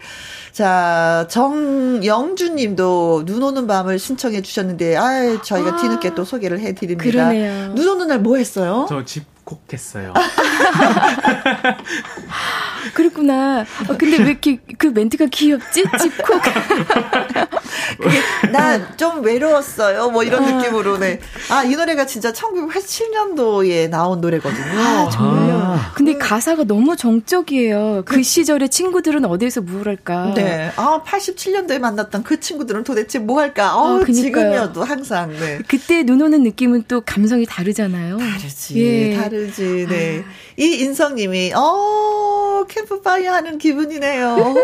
[0.52, 6.74] 자, 정영준 님도 눈 오는 밤을 신청해 주셨는데, 아 저희가 아, 뒤늦게 또 소개를 해
[6.74, 7.04] 드립니다.
[7.10, 7.74] 그러네요.
[7.74, 8.86] 눈 오는 날 뭐 했어요?
[8.88, 10.12] 저 집 집콕했어요.
[12.94, 13.64] 그렇구나.
[13.88, 15.84] 어, 근데 왜 이렇게 그 멘트가 귀엽지?
[15.98, 16.42] 집콕.
[18.52, 20.10] 나 좀 외로웠어요.
[20.10, 20.50] 뭐 이런 아.
[20.52, 21.20] 느낌으로네.
[21.50, 24.78] 아, 이 노래가 진짜 1987년도에 나온 노래거든요.
[24.80, 25.56] 아, 정말요?
[25.56, 25.92] 아.
[25.94, 26.18] 근데 음.
[26.18, 28.02] 가사가 너무 정적이에요.
[28.04, 30.32] 그, 그 시절에 친구들은 어디서 뭘 할까?
[30.34, 30.70] 네.
[30.76, 33.76] 아, 87년도에 만났던 그 친구들은 도대체 뭐 할까?
[33.76, 35.30] 어, 아, 지금이어도 항상.
[35.38, 35.60] 네.
[35.68, 38.18] 그때 눈 오는 느낌은 또 감성이 다르잖아요.
[38.18, 38.78] 다르지.
[38.80, 39.16] 예.
[39.16, 39.86] 다르 지.
[39.88, 40.24] 네.
[40.26, 40.30] 아.
[40.56, 44.54] 이 인성님이, 어, 캠프파이어 하는 기분이네요.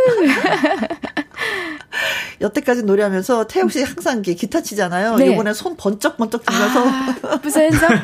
[2.41, 5.17] 여태까지 노래하면서 태욱 씨 항상 이렇게 기타 치잖아요.
[5.17, 5.33] 네.
[5.33, 6.87] 이번에 손 번쩍번쩍 들면서.
[7.29, 7.89] 아, 무슨 인성?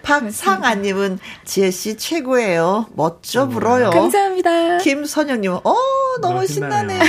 [0.02, 2.86] 박상아님은 지혜 씨 최고예요.
[2.94, 3.90] 멋져 불어요.
[3.90, 4.78] 감사합니다.
[4.78, 5.74] 김선영님은 어
[6.20, 7.00] 너무 신나네요.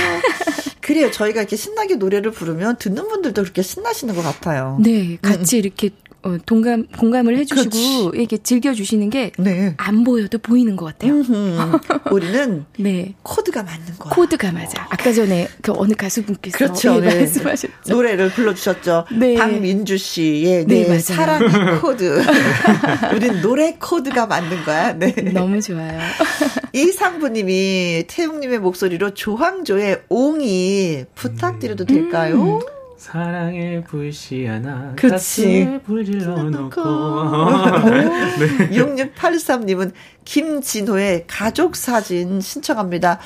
[0.80, 1.10] 그래요.
[1.10, 4.78] 저희가 이렇게 신나게 노래를 부르면 듣는 분들도 그렇게 신나시는 것 같아요.
[4.82, 5.58] 네, 같이 음.
[5.58, 5.90] 이렇게
[6.24, 8.10] 어, 동감 공감을 해주시고 그렇지.
[8.14, 9.74] 이렇게 즐겨주시는 게안 네.
[10.04, 11.14] 보여도 보이는 것 같아요.
[12.12, 14.12] 우리는 네 코드가 맞는 거야.
[14.14, 14.86] 코드가 맞아.
[14.88, 17.00] 아까 전에 그 어느 가수분께서 그렇죠.
[17.00, 17.72] 네, 말씀하셨죠.
[17.88, 19.06] 노래를 불러주셨죠.
[19.18, 19.34] 네.
[19.34, 21.48] 박민주 씨의 네, 네 사랑의
[21.82, 22.22] 코드.
[23.14, 24.92] 우린 노래 코드가 맞는 거야.
[24.92, 25.12] 네.
[25.32, 25.98] 너무 좋아요.
[26.72, 32.58] 이상부님이 태웅님의 목소리로 조항조의 옹이 부탁드려도 될까요?
[32.58, 32.81] 음.
[33.02, 35.80] 사랑의 불씨 하나 그치.
[35.84, 36.80] 불질러 놓고
[37.90, 38.70] 네.
[38.70, 39.92] 6683님은
[40.24, 43.18] 김진호의 가족 사진 신청합니다.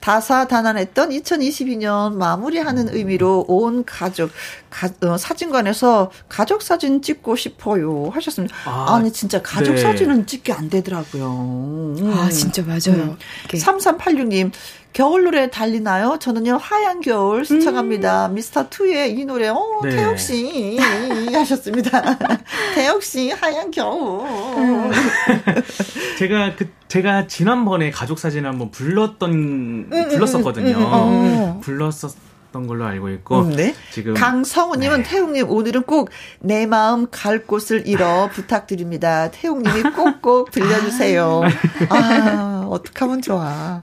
[0.00, 4.30] 다사다난했던 2022년 마무리하는 의미로 온 가족
[4.68, 8.54] 가, 어, 사진관에서 가족 사진 찍고 싶어요 하셨습니다.
[8.64, 9.82] 아, 니 진짜 가족 네.
[9.82, 11.96] 사진은 찍기 안 되더라고요.
[11.98, 12.12] 음.
[12.14, 13.10] 아 진짜 맞아요.
[13.12, 13.16] 음.
[13.52, 14.50] 3386님
[14.92, 16.18] 겨울 노래 달리나요?
[16.18, 18.26] 저는요 하얀 겨울 신청합니다.
[18.26, 18.34] 음.
[18.34, 19.90] 미스터 투의 이 노래 어 네.
[19.90, 20.78] 태혁 씨
[21.32, 22.02] 하셨습니다.
[22.74, 24.26] 태혁 씨 하얀 겨울.
[26.18, 30.76] 제가 그 제가 지난번에 가족 사진을 한번 불렀던 음, 음, 음 불렀었거든요.
[30.76, 31.60] 음, 어.
[31.62, 32.14] 불렀었
[32.52, 33.76] 던 걸로 알고 있고 네.
[33.92, 35.08] 지금 강성우님은 네.
[35.08, 36.10] 태웅님 오늘은 꼭
[36.40, 39.30] 내 마음 갈 곳을 잃어 부탁드립니다.
[39.30, 41.42] 태웅님이 꼭꼭 들려주세요.
[41.90, 43.82] 아 어떡하면 좋아.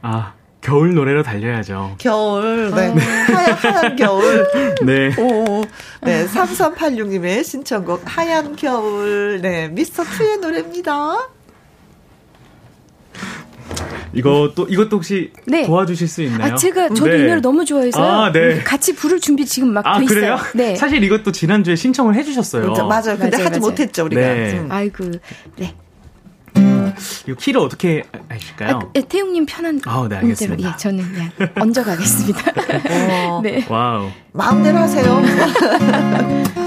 [0.00, 1.96] 아 겨울 노래로 달려야죠.
[1.98, 2.92] 겨울, 네.
[2.92, 3.00] 네.
[3.02, 4.46] 하얀, 하얀 겨울.
[4.84, 5.14] 네.
[5.20, 5.62] 오,
[6.02, 6.26] 네.
[6.26, 9.40] 3386님의 신청곡, 하얀 겨울.
[9.40, 9.68] 네.
[9.68, 11.28] 미스터 투의 노래입니다.
[14.12, 15.66] 이것도 이것도 혹시 네.
[15.66, 16.54] 도와주실 수 있나요?
[16.54, 17.18] 아, 제가 저도 네.
[17.18, 18.58] 이 노래 너무 좋아해서 아, 네.
[18.62, 20.34] 같이 부를 준비 지금 막돼 아, 그래요?
[20.34, 20.38] 있어요.
[20.54, 20.76] 네.
[20.76, 22.72] 사실 이것도 지난주에 신청을 해 주셨어요.
[22.86, 23.18] 맞아요.
[23.18, 23.60] 근데 맞아요, 하지 맞아요.
[23.60, 24.20] 못했죠, 우리가.
[24.20, 24.58] 네.
[24.58, 24.68] 음.
[24.70, 25.04] 아이고.
[25.56, 25.74] 네.
[27.28, 28.78] 이 키를 어떻게 하실까요?
[28.78, 30.68] 아, 예, 태용님 편한 아, 네, 알겠습니다.
[30.68, 32.52] 예, 저는 그냥 얹어 가겠습니다.
[33.30, 33.64] 어, 네.
[33.68, 34.10] 와우.
[34.32, 35.22] 마음대로 하세요.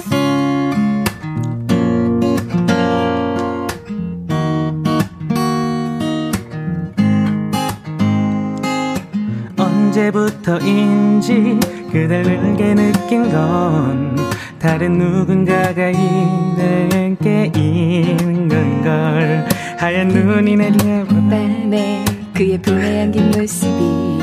[9.57, 11.59] 언제부터인지
[11.91, 14.15] 그댈 늘게 느낀 건
[14.59, 19.47] 다른 누군가가 이내게 있는 걸
[19.81, 22.05] 하얀 눈이 내리는 밤에
[22.35, 24.19] 그의 불에 안긴 모습이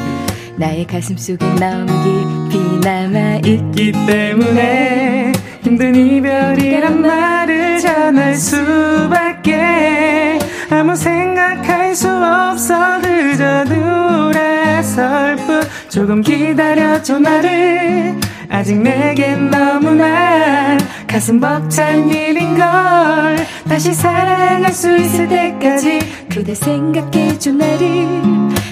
[0.57, 5.33] 나의 가슴 속에 너무 깊이 남아 있기 때문에
[5.63, 10.39] 힘든 이별이란 말을 전할 수밖에
[10.71, 18.15] 아무 생각할 수 없어 그저 돌아설 뿐 조금 기다려줘 나를.
[18.49, 20.79] 아직 내겐 너무나
[21.09, 23.37] 가슴 벅찬 일인걸
[23.67, 25.99] 다시 사랑할 수 있을 때까지
[26.29, 28.07] 그대 생각해줘 나를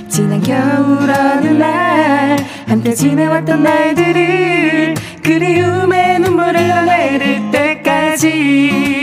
[0.08, 2.36] 지난 겨울 어느 날
[2.68, 8.95] 함께 지내왔던 날들을 그리움의 눈물을 흘릴 때까지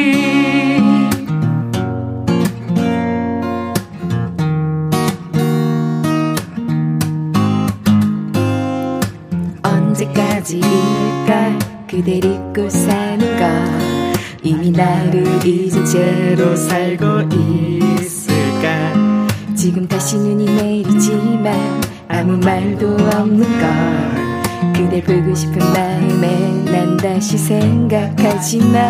[11.94, 19.28] 그댈 잊고 사는 건 이미 나를 잊은 채로 살고 있을까?
[19.56, 21.54] 지금 다시 눈이 내리지만
[22.08, 24.74] 아무 말도 없는 걸.
[24.74, 28.82] 그댈 보고 싶은 마음에 난 다시 생각하지만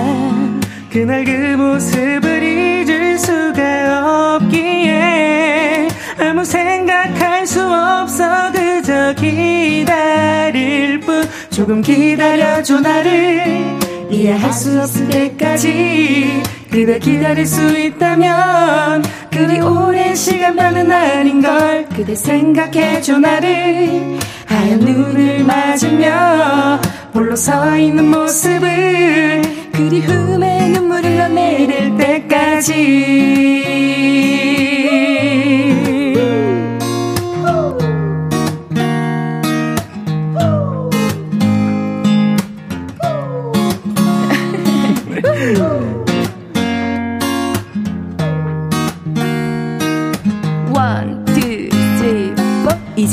[0.89, 5.89] 그날 그 모습을 잊을 수가 없기에
[6.19, 11.23] 아무 생각할 수 없어 그저 기다릴 뿐
[11.53, 13.77] 조금 기다려줘 나를.
[14.09, 24.17] 이해할 수 없을 때까지 그대 기다릴 수 있다면 그리 오랜 시간만은 아닌걸 그대 생각해줘 나를.
[24.45, 26.81] 하얀 눈을 맞으며
[27.13, 29.41] 홀로 서 있는 모습을
[29.73, 32.73] 그리움의 눈물을 흘러내릴 때까지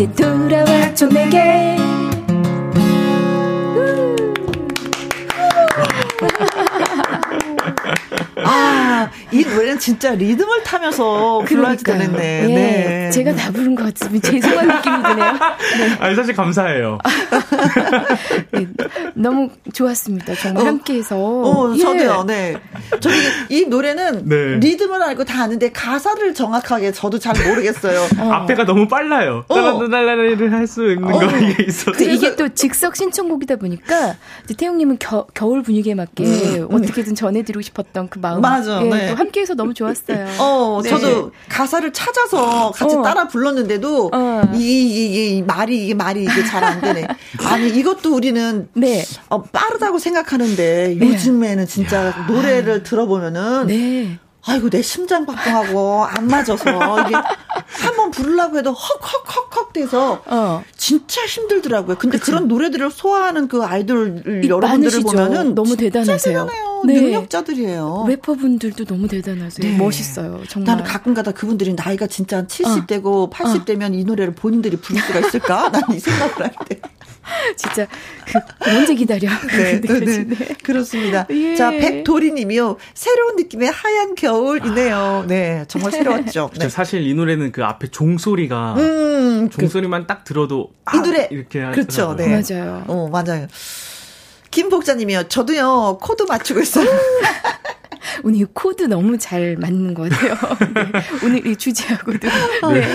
[0.00, 1.89] 이제 돌아왔죠 내게
[8.44, 12.18] 아, 이 노래는 진짜 리듬을 타면서 불러야지 되는데.
[12.18, 12.54] 네.
[12.54, 13.10] 네.
[13.10, 15.32] 제가 다 부른 것 같으면 죄송한 느낌이 드네요.
[15.32, 15.96] 네.
[16.00, 16.98] 아니, 사실 감사해요.
[18.52, 18.66] 네,
[19.14, 20.34] 너무 좋았습니다.
[20.34, 21.16] 정말 어, 함께해서.
[21.18, 21.78] 어, 예.
[21.78, 22.56] 저도요, 네.
[23.00, 23.16] 저기,
[23.48, 24.56] 이 노래는 네.
[24.58, 28.06] 리듬을 알고 다 아는데 가사를 정확하게 저도 잘 모르겠어요.
[28.18, 28.32] 어.
[28.32, 29.44] 앞에가 너무 빨라요.
[29.48, 31.22] 따라따라를 할 수 있는 거 어.
[31.24, 32.04] 이게 있어서.
[32.04, 34.14] 이게 또 즉석 신청곡이다 보니까
[34.56, 36.74] 태용님은 겨, 겨울 분위기에 맞게 음, 음.
[36.74, 38.40] 어떻게든 전해드리고 싶었던 그 마음.
[38.40, 38.80] 맞아.
[38.84, 39.08] 예, 네.
[39.10, 40.26] 또 함께해서 너무 좋았어요.
[40.38, 40.90] 어, 네.
[40.90, 43.02] 저도 가사를 찾아서 같이 어.
[43.02, 44.42] 따라 불렀는데도 어.
[44.54, 47.06] 이, 이, 이, 말이 이게 말이 이게 잘 안 되네.
[47.46, 49.04] 아니 이것도 우리는 네.
[49.28, 51.06] 어, 빠르다고 생각하는데 네.
[51.06, 52.26] 요즘에는 진짜 야.
[52.28, 54.18] 노래를 들어보면은 네.
[54.46, 57.14] 아이고 내 심장 박동하고 안 맞아서 이게
[57.84, 60.62] 한번 부르려고 해도 헉헉헉헉 돼서 어.
[60.76, 61.96] 진짜 힘들더라고요.
[61.98, 62.30] 근데 그치?
[62.30, 66.48] 그런 노래들을 소화하는 그 아이돌 여러분들을 보면은 너무 대단하세요.
[66.86, 66.94] 네.
[66.94, 68.06] 능력자들이에요.
[68.08, 69.70] 래퍼분들도 너무 대단하세요.
[69.70, 69.76] 네.
[69.76, 70.42] 멋있어요.
[70.48, 70.76] 정말.
[70.76, 73.30] 나는 가끔가다 그분들이 나이가 진짜 70대고 어.
[73.30, 73.94] 80대면 어.
[73.94, 75.68] 이 노래를 본인들이 부를 수가 있을까?
[75.70, 76.80] 나는 이 생각을 하는데.
[77.56, 77.86] 진짜
[78.26, 79.28] 그 언제 기다려?
[79.48, 80.48] 네, 네, 네, 네.
[80.62, 81.26] 그렇습니다.
[81.30, 81.54] 예.
[81.54, 85.24] 자 백도리님이요 새로운 느낌의 하얀 겨울이네요.
[85.28, 86.50] 네, 정말 새로웠죠.
[86.58, 86.68] 네.
[86.68, 91.28] 사실 이 노래는 그 앞에 종소리가 음, 그 종소리만 그, 딱 들어도 아, 이 노래
[91.30, 92.16] 이렇게 그렇죠.
[92.16, 92.84] 네, 맞아요.
[92.86, 93.46] 어 맞아요.
[94.50, 95.28] 김복자님이요.
[95.28, 96.88] 저도요 코드 맞추고 있어요.
[98.24, 100.34] 오늘 이 코드 너무 잘 맞는 것 같아요.
[100.74, 101.02] 네.
[101.24, 102.28] 오늘 이 주제하고도.
[102.72, 102.88] 네.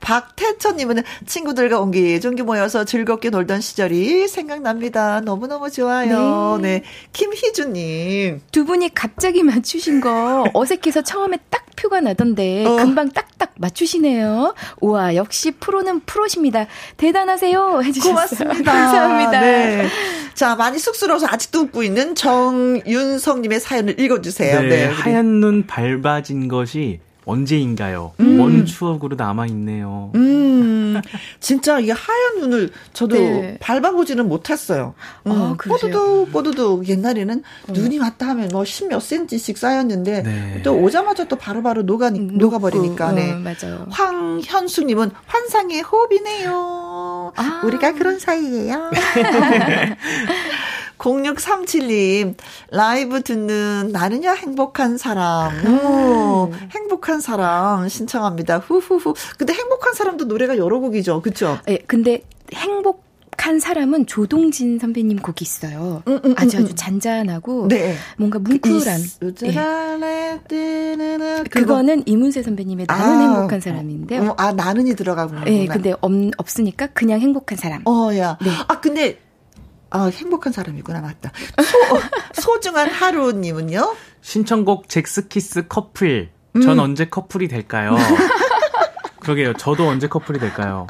[0.00, 5.20] 박태천님은 친구들과 옹기종기 모여서 즐겁게 놀던 시절이 생각납니다.
[5.20, 6.58] 너무너무 좋아요.
[6.60, 6.80] 네.
[6.80, 6.82] 네.
[7.12, 8.42] 김희주님.
[8.52, 12.76] 두 분이 갑자기 맞추신 거 어색해서 처음에 딱 표가 나던데 어.
[12.76, 14.54] 금방 딱딱 맞추시네요.
[14.80, 16.66] 우와, 역시 프로는 프로십니다.
[16.96, 17.82] 대단하세요.
[17.82, 18.14] 해주셨어요.
[18.14, 18.72] 고맙습니다.
[18.72, 19.40] 감사합니다.
[19.40, 19.88] 네.
[20.34, 24.33] 자, 많이 쑥스러워서 아직도 웃고 있는 정윤성님의 사연을 읽어주세요.
[24.42, 24.68] 네.
[24.68, 24.84] 네.
[24.86, 28.12] 하얀 눈 밟아진 것이 언제인가요?
[28.20, 28.36] 음.
[28.36, 30.10] 먼 추억으로 남아 있네요.
[30.14, 31.00] 음,
[31.40, 33.56] 진짜 이 하얀 눈을 저도 네.
[33.60, 34.94] 밟아보지는 못했어요.
[35.26, 36.88] 음, 아, 뽀드득, 뽀드득.
[36.88, 37.72] 옛날에는 어.
[37.72, 40.60] 눈이 왔다 하면 뭐 십몇 센치씩 쌓였는데 네.
[40.62, 43.12] 또 오자마자 또 바로바로 녹아, 음, 녹아버리니까.
[43.12, 43.32] 네.
[43.32, 43.86] 어, 맞아요.
[43.90, 47.32] 황현수님은 환상의 호흡이네요.
[47.36, 47.62] 아.
[47.64, 48.90] 우리가 그런 사이예요.
[51.04, 52.34] 0637님,
[52.70, 55.52] 라이브 듣는 나는야 행복한 사람.
[55.66, 58.58] 오, 행복한 사람 신청합니다.
[58.58, 59.14] 후후후.
[59.36, 61.20] 근데 행복한 사람도 노래가 여러 곡이죠.
[61.20, 61.58] 그쵸?
[61.68, 62.22] 예, 근데
[62.54, 63.04] 행복
[63.36, 66.02] 한 사람은 조동진 선배님 곡이 있어요.
[66.08, 66.72] 음, 음, 아주 아주 음.
[66.74, 67.94] 잔잔하고 네.
[68.16, 69.00] 뭔가 뭉클한.
[70.48, 71.42] 네.
[71.50, 74.30] 그거는 이문세 선배님의 나는 아, 행복한 사람인데요.
[74.30, 75.44] 어, 아 나는이 들어가구나.
[75.44, 77.82] 네, 근데 없, 없으니까 그냥 행복한 사람.
[77.86, 78.38] 어야.
[78.42, 78.50] 네.
[78.66, 79.18] 아 근데
[79.90, 81.32] 아, 행복한 사람이구나, 맞다.
[81.62, 82.00] 소,
[82.42, 83.94] 소중한 하루님은요?
[84.22, 86.30] 신청곡 잭스키스 커플.
[86.62, 86.78] 전 음.
[86.80, 87.96] 언제 커플이 될까요?
[89.20, 89.54] 그러게요.
[89.54, 90.86] 저도 언제 커플이 될까요?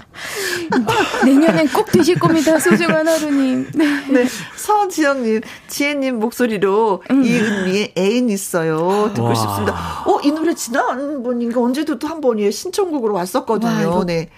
[1.25, 2.59] 내년엔 꼭 되실 겁니다.
[2.59, 3.71] 소중한 하루님.
[3.75, 3.85] 네.
[4.11, 4.27] 네.
[4.57, 7.25] 서지영님, 지혜님 목소리로 음.
[7.25, 9.13] 이은미의 애인 있어요.
[9.15, 9.35] 듣고 와.
[9.35, 10.03] 싶습니다.
[10.07, 12.51] 어, 이 노래 지난번인가 언제도 또 한 번이에요.
[12.51, 13.91] 신청곡으로 왔었거든요.
[13.99, 14.29] 와, 네.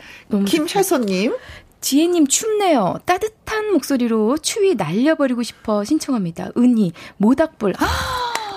[0.46, 1.34] 김혜선님.
[1.80, 2.98] 지혜님 춥네요.
[3.04, 6.50] 따뜻 한 목소리로 추위 날려버리고 싶어 신청합니다.
[6.56, 7.74] 은희, 모닥불.
[7.78, 7.86] 아,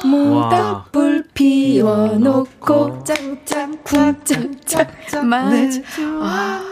[0.06, 5.82] 모닥불 피워놓고 짱짱 쿵짱짱 맞아.
[6.22, 6.64] 아,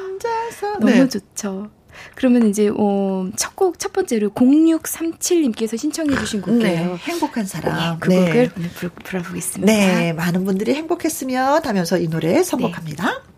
[0.79, 1.07] 너무 네.
[1.07, 1.69] 좋죠.
[2.15, 6.61] 그러면 이제 어, 첫곡 첫 번째로 0637님께서 신청해 주신 곡이에요.
[6.61, 7.75] 네, 행복한 사람.
[7.75, 8.19] 네, 그 네.
[8.19, 9.71] 곡을 오늘 불, 불러보겠습니다.
[9.71, 13.05] 네, 많은 분들이 행복했으면 하면서 이 노래 선곡합니다.
[13.05, 13.36] 네.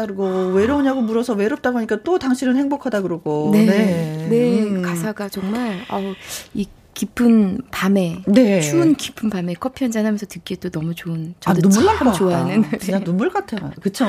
[0.00, 3.50] 다 그러고, 외로우냐고 물어서 외롭다고 하니까 또 당신은 행복하다 그러고.
[3.52, 3.66] 네.
[3.66, 4.26] 네.
[4.30, 4.62] 네.
[4.62, 4.82] 음.
[4.82, 6.14] 가사가 정말, 아우,
[6.54, 8.60] 이 깊은 밤에 네.
[8.60, 12.62] 추운 깊은 밤에 커피 한잔 하면서 듣기에 또 너무 좋은 저도 아, 눈물 참 좋아하는
[12.62, 13.70] 그냥 눈물 같아요.
[13.80, 14.06] 그렇죠.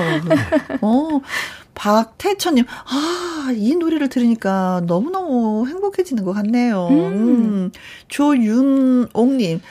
[0.82, 1.22] 어.
[1.74, 6.88] 박태천 님, 아, 이 노래를 들으니까 너무너무 행복해지는 것 같네요.
[6.92, 6.96] 음.
[6.96, 7.72] 음.
[8.10, 9.62] 조윤옥 님,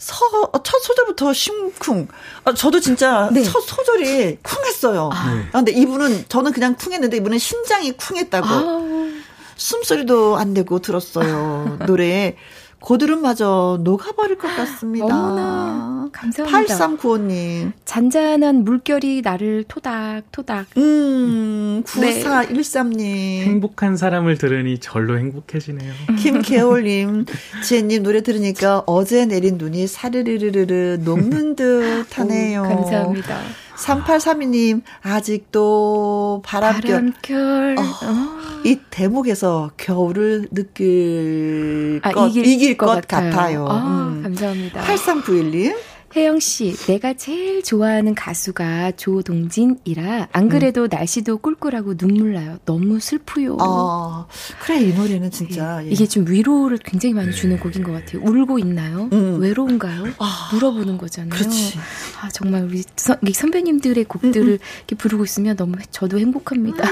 [0.00, 2.08] 서, 첫 소절부터 심쿵.
[2.44, 3.42] 아, 저도 진짜 네.
[3.44, 5.10] 첫 소절이 쿵했어요.
[5.12, 5.34] 아.
[5.34, 5.42] 네.
[5.48, 8.46] 아, 근데 이분은, 저는 그냥 쿵했는데 이분은 심장이 쿵했다고.
[8.48, 9.20] 아.
[9.56, 11.76] 숨소리도 안 내고 들었어요.
[11.86, 12.36] 노래에.
[12.80, 15.04] 고드름마저 녹아버릴 것 같습니다.
[15.06, 16.78] 어머나, 감사합니다.
[16.96, 17.72] 8395님.
[17.84, 20.66] 잔잔한 물결이 나를 토닥토닥.
[20.78, 22.96] 음, 9413님.
[22.96, 23.44] 네.
[23.44, 25.92] 행복한 사람을 들으니 절로 행복해지네요.
[26.18, 27.26] 김계월님.
[27.64, 32.62] 지혜님 노래 들으니까 어제 내린 눈이 사르르르르 녹는 듯 하네요.
[32.62, 33.38] 감사합니다.
[33.76, 37.14] 3832님, 아직도 바람결.
[37.26, 37.76] 바람결.
[37.78, 38.49] 어, 어.
[38.64, 43.30] 이 대목에서 겨울을 느낄 아, 것, 이길, 이길 것, 것 같아요.
[43.30, 43.66] 같아요.
[43.68, 44.22] 아, 음.
[44.22, 44.82] 감사합니다.
[44.82, 45.76] 8391님.
[46.16, 50.88] 혜영 씨, 내가 제일 좋아하는 가수가 조동진이라 안 그래도 음.
[50.90, 52.58] 날씨도 꿀꿀하고 눈물 나요.
[52.64, 53.56] 너무 슬프요.
[53.60, 54.26] 아,
[54.60, 55.86] 그래 이 노래는 진짜 네.
[55.86, 55.90] 예.
[55.92, 57.62] 이게 좀 위로를 굉장히 많이 주는 네.
[57.62, 58.22] 곡인 것 같아요.
[58.24, 59.08] 울고 있나요?
[59.12, 59.40] 음.
[59.40, 60.06] 외로운가요?
[60.18, 61.30] 아, 물어보는 거잖아요.
[61.30, 61.78] 그렇지.
[62.20, 64.58] 아 정말 우리 선, 선배님들의 곡들을 음, 음.
[64.78, 66.82] 이렇게 부르고 있으면 너무 저도 행복합니다.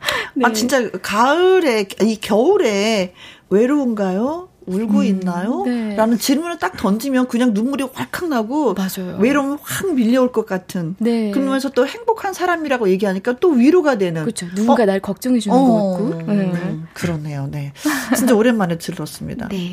[0.00, 0.32] 음.
[0.34, 0.46] 네.
[0.46, 3.14] 아 진짜 가을에 이 겨울에
[3.48, 4.48] 외로운가요?
[4.66, 5.62] 울고 음, 있나요?
[5.64, 5.96] 네.
[5.96, 9.16] 라는 질문을 딱 던지면 그냥 눈물이 활칵 나고 맞아요.
[9.18, 10.94] 외로움이 확 밀려올 것 같은.
[10.98, 11.30] 네.
[11.32, 14.22] 그러면서 또 행복한 사람이라고 얘기하니까 또 위로가 되는.
[14.22, 14.46] 그렇죠.
[14.54, 14.86] 누군가 어?
[14.86, 16.32] 날 걱정해 주는 어, 것 같고.
[16.32, 16.34] 네.
[16.34, 17.48] 음, 그러네요.
[17.50, 17.72] 네.
[18.16, 19.48] 진짜 오랜만에 들었습니다.
[19.50, 19.72] 네.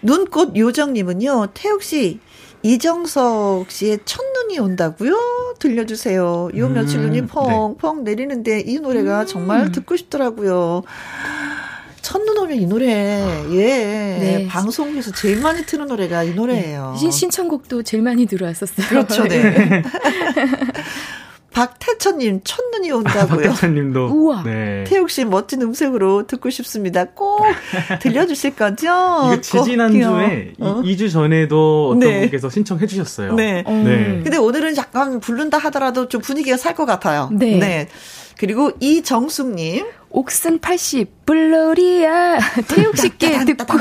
[0.00, 1.48] 눈꽃 요정님은요.
[1.52, 2.20] 태욱 씨
[2.62, 5.54] 이정석 씨의 첫눈이 온다고요?
[5.58, 6.50] 들려주세요.
[6.56, 8.10] 요 며칠 눈이 음, 펑펑 네.
[8.10, 9.26] 내리는데 이 노래가 음.
[9.26, 10.82] 정말 듣고 싶더라고요.
[12.02, 12.86] 첫눈 오면 이 노래,
[13.50, 13.58] 예.
[13.58, 14.46] 네.
[14.48, 16.96] 방송에서 제일 많이 트는 노래가 이 노래예요.
[17.00, 17.10] 네.
[17.10, 18.88] 신청곡도 제일 많이 들어왔었어요.
[18.88, 19.82] 그렇죠, 네.
[21.58, 23.26] 박태천님 첫눈이 온다고요.
[23.50, 24.06] 박태천님도.
[24.06, 24.42] 우와.
[24.44, 24.84] 네.
[24.86, 27.04] 태욱 씨 멋진 음색으로 듣고 싶습니다.
[27.06, 27.42] 꼭
[28.00, 28.86] 들려주실 거죠?
[28.86, 30.82] 이거 지지난 주에 어?
[30.84, 32.20] 2주 전에도 어떤 네.
[32.20, 33.34] 분께서 신청해 주셨어요.
[33.34, 33.64] 네.
[33.66, 33.84] 음.
[33.84, 34.20] 네.
[34.22, 37.28] 근데 오늘은 약간 부른다 하더라도 좀 분위기가 살 것 같아요.
[37.32, 37.58] 네.
[37.58, 37.88] 네.
[38.38, 39.84] 그리고 이정숙님.
[40.10, 43.78] 옥슨 80 블로리아 태욱 씨께 듣고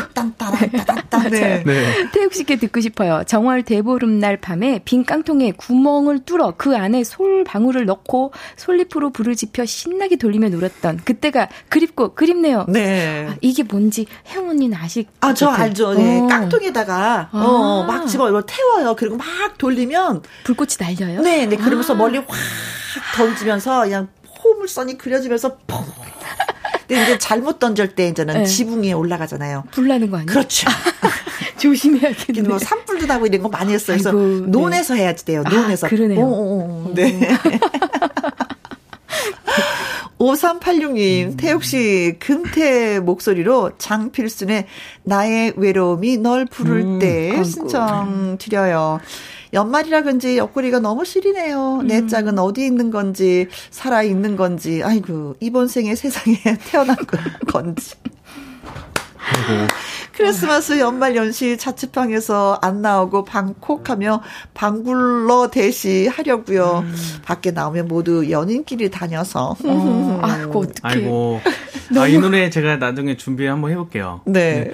[1.29, 1.63] 네.
[1.65, 2.09] 네.
[2.11, 3.23] 태욱 씨께 듣고 싶어요.
[3.25, 9.65] 정월 대보름날 밤에 빈 깡통에 구멍을 뚫어 그 안에 솔 방울을 넣고 솔잎으로 불을 지펴
[9.65, 12.65] 신나게 돌리며 놀았던 그때가 그립고 그립네요.
[12.67, 13.27] 네.
[13.29, 15.93] 아, 이게 뭔지 혜영 언니는 아실 아, 저 알죠.
[15.93, 16.19] 네.
[16.19, 16.27] 어.
[16.27, 17.37] 깡통에다가 아.
[17.37, 18.95] 어, 막 집어 이걸 태워요.
[18.97, 19.25] 그리고 막
[19.57, 21.21] 돌리면 불꽃이 날려요?
[21.21, 21.55] 네, 네.
[21.55, 21.97] 그러면서 아.
[21.97, 22.27] 멀리 확
[23.15, 25.85] 던지면서 그냥 포물선이 그려지면서 펑.
[26.87, 28.45] 근데 이제 잘못 던질 때 이제는 네.
[28.45, 29.65] 지붕 위에 올라가잖아요.
[29.71, 30.27] 불 나는 거 아니에요?
[30.27, 30.69] 그렇죠.
[31.59, 32.47] 조심해야겠네.
[32.47, 33.97] 뭐 산불도 나고 이런 거 많이 했어요.
[33.97, 35.01] 그래서 아이고, 논에서 네.
[35.01, 35.43] 해야지 돼요.
[35.43, 35.87] 논에서.
[35.87, 36.19] 아, 그러네요.
[36.19, 36.93] 오, 오, 오.
[36.93, 37.19] 네.
[40.19, 41.37] 5386님, 음.
[41.37, 44.65] 태욱 씨, 금태 목소리로 장필순의
[45.03, 48.99] 나의 외로움이 널 부를 음, 때 신청 드려요.
[49.57, 51.79] 연말이라 그런지 옆구리가 너무 시리네요.
[51.81, 51.87] 음.
[51.87, 56.37] 내 짝은 어디 있는 건지, 살아 있는 건지, 아이고, 이번 생에 세상에
[56.69, 56.95] 태어난
[57.51, 57.95] 건지.
[59.19, 59.67] 아이고.
[60.13, 64.21] 크리스마스 연말 연시 자취방에서 안 나오고 방콕하며
[64.53, 66.83] 방굴러 대시 하려고요.
[66.85, 66.95] 음.
[67.23, 69.55] 밖에 나오면 모두 연인끼리 다녀서.
[69.63, 70.73] 어, 아이고 어떡해.
[70.83, 71.41] 아이고.
[71.97, 74.21] 아, 이 노래 제가 나중에 준비 한번 해볼게요.
[74.25, 74.71] 네.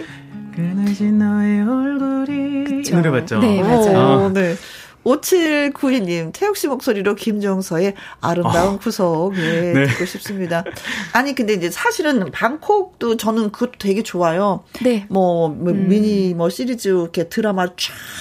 [0.56, 2.84] 그늘진 너의 얼굴이.
[2.88, 3.40] 이 노래 맞죠?
[3.40, 4.26] 네 맞아요.
[4.26, 4.56] 오, 네.
[5.04, 8.80] 5792님, 태욱 씨 목소리로 김종서의 아름다운 어.
[8.80, 9.88] 구속, 예, 네.
[9.88, 10.64] 듣고 싶습니다.
[11.12, 14.64] 아니, 근데 이제 사실은 방콕도 저는 그것도 되게 좋아요.
[14.82, 15.06] 네.
[15.10, 15.88] 뭐, 뭐 음.
[15.90, 17.76] 미니 뭐 시리즈 이렇게 드라마 쫙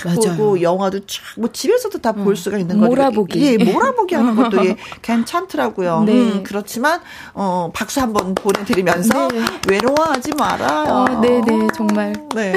[0.04, 0.36] 맞아요.
[0.36, 2.34] 보고 영화도 쫙, 뭐 집에서도 다볼 음.
[2.34, 2.88] 수가 있는 거예요.
[2.88, 3.40] 몰아보기.
[3.40, 6.02] 예, 몰아보기 하는 것도 예, 괜찮더라고요.
[6.04, 6.12] 네.
[6.12, 7.00] 음, 그렇지만,
[7.34, 9.44] 어, 박수 한번 보내드리면서 네.
[9.68, 10.92] 외로워하지 말아요.
[10.92, 12.12] 어, 네네, 네, 정말.
[12.34, 12.54] 네.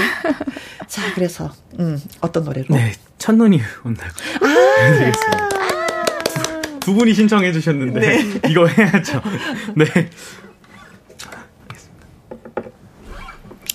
[0.87, 2.67] 자, 그래서, 음, 어떤 노래로?
[2.69, 2.93] 네.
[3.25, 4.45] 첫눈이 온다고 아~
[4.99, 5.49] 되겠습니다.
[6.79, 8.41] 두 분이 신청해 주셨는데 네.
[8.49, 9.19] 이거 해야죠.
[9.75, 9.85] 네.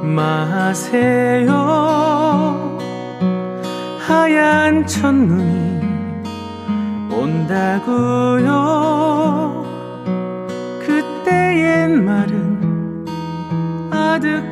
[0.01, 1.51] 마세요.
[3.99, 5.69] 하얀 첫눈이
[7.14, 8.88] 온다고요.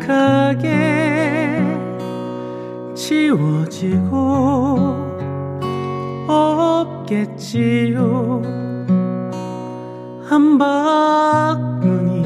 [0.07, 1.63] 아득하게
[2.95, 4.15] 지워지고
[6.27, 8.41] 없겠지요.
[10.27, 12.23] 한박눈이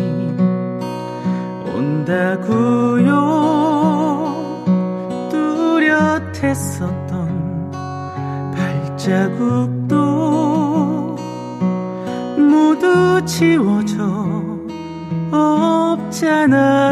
[1.76, 3.12] 온다구요.
[5.30, 7.12] 뚜렷했었던
[8.56, 9.96] 발자국도
[12.38, 14.32] 모두 지워져
[15.32, 16.91] 없잖아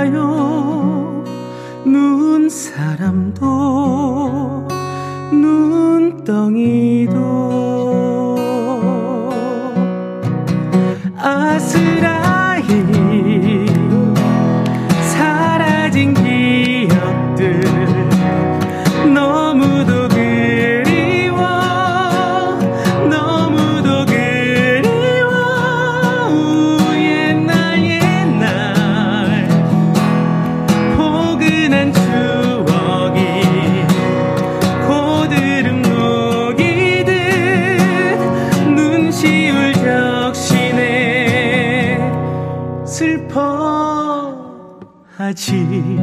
[45.34, 45.99] 슬퍼하지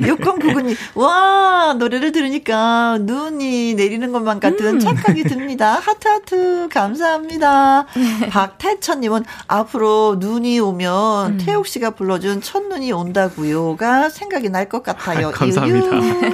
[0.00, 0.29] 6099님, 와,
[1.80, 5.72] 노래를 들으니까 눈이 내리는 것만 같은 착각이 듭니다.
[5.82, 7.86] 하트 하트, 감사합니다.
[8.30, 15.32] 박태천님은 앞으로 눈이 오면 태욱 씨가 불러준 첫눈이 온다구요가 생각이 날 것 같아요.
[15.32, 15.96] 감사합니다.
[15.96, 16.30] 유유.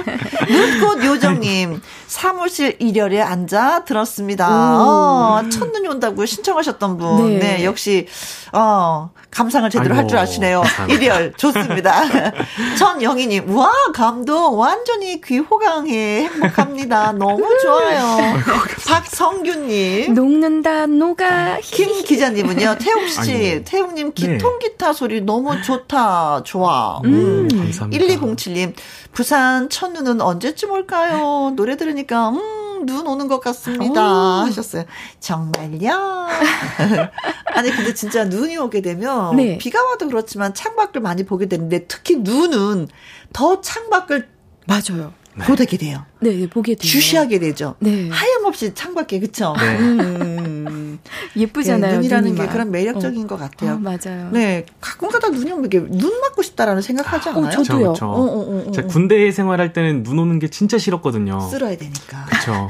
[0.79, 4.47] 눈꽃 요정님, 사무실 일열에 앉아 들었습니다.
[4.83, 7.39] 어, 첫눈이 온다고 신청하셨던 분.
[7.39, 7.39] 네.
[7.57, 8.05] 네, 역시,
[8.53, 10.61] 어, 감상을 제대로 할 줄 아시네요.
[10.61, 11.01] 감사합니다.
[11.01, 12.03] 일열, 좋습니다.
[12.77, 16.23] 전영희님, 와, 감동, 완전히 귀 호강해.
[16.23, 17.11] 행복합니다.
[17.17, 18.17] 너무 좋아요.
[18.87, 20.13] 박성규님.
[20.13, 23.63] 녹는다 녹아 김 기자님은요, 태욱씨, 아이고.
[23.65, 24.13] 태욱님 네.
[24.13, 27.01] 기통기타 소리 너무 좋다, 좋아.
[27.05, 28.05] 음, 감사합니다.
[28.05, 28.73] 1207님,
[29.11, 31.53] 부산 첫눈은 언제쯤 올까요?
[31.55, 34.01] 노래 들으니까, 음, 눈 오는 것 같습니다.
[34.45, 34.85] 하셨어요.
[35.19, 36.27] 정말요?
[37.55, 39.57] 아니, 근데 진짜 눈이 오게 되면, 네.
[39.57, 42.87] 비가 와도 그렇지만 창밖을 많이 보게 되는데, 특히 눈은
[43.33, 44.29] 더 창밖을
[44.67, 45.13] 맞아요.
[45.45, 46.05] 보게 돼요.
[46.19, 46.89] 네, 보게 돼요.
[46.89, 47.75] 주시하게 되죠.
[47.79, 48.09] 네.
[48.09, 49.53] 하염없이 창밖에, 그쵸?
[49.59, 49.77] 네.
[49.77, 50.99] 음.
[51.35, 51.91] 예쁘잖아요.
[51.91, 53.27] 네, 눈이라는 게 그런 매력적인 어.
[53.27, 53.73] 것 같아요.
[53.73, 54.29] 어, 맞아요.
[54.31, 57.45] 네, 가끔가다 눈이 오면 이게 눈 맞고 싶다라는 생각하지 않아요?
[57.45, 57.79] 어, 저도요.
[57.79, 58.05] 그렇죠.
[58.07, 61.39] 어, 어, 어, 제가 군대 생활할 때는 눈 오는 게 진짜 싫었거든요.
[61.49, 62.25] 쓸어야 되니까.
[62.25, 62.67] 그렇죠.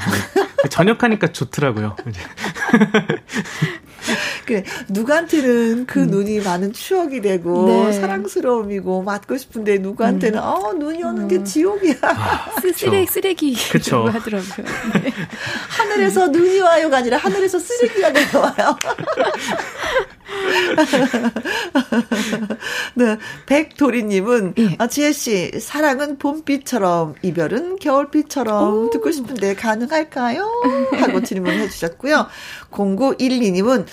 [0.69, 1.95] 전역하니까 좋더라고요.
[4.45, 6.07] 그 누구한테는 그 음.
[6.07, 7.93] 눈이 많은 추억이 되고 네.
[7.93, 10.43] 사랑스러움이고 맞고 싶은데 누구한테는 음.
[10.43, 11.27] 어 눈이 오는 음.
[11.27, 11.95] 게 지옥이야.
[12.01, 14.05] 아, 쓰레기 쓰레기 그렇죠.
[14.05, 14.65] 하더라고요.
[15.03, 15.13] 네.
[15.69, 18.77] 하늘에서 눈이 와요가 아니라 하늘에서 쓰레기가 내려와요.
[22.95, 24.75] 네, 백도리님은 예.
[24.77, 28.89] 아, 지혜 씨 사랑은 봄비처럼 이별은 겨울비처럼 오.
[28.89, 30.47] 듣고 싶은데 가능할까요?
[30.93, 32.27] 하고 질문해 주셨고요.
[32.71, 33.85] 0912님은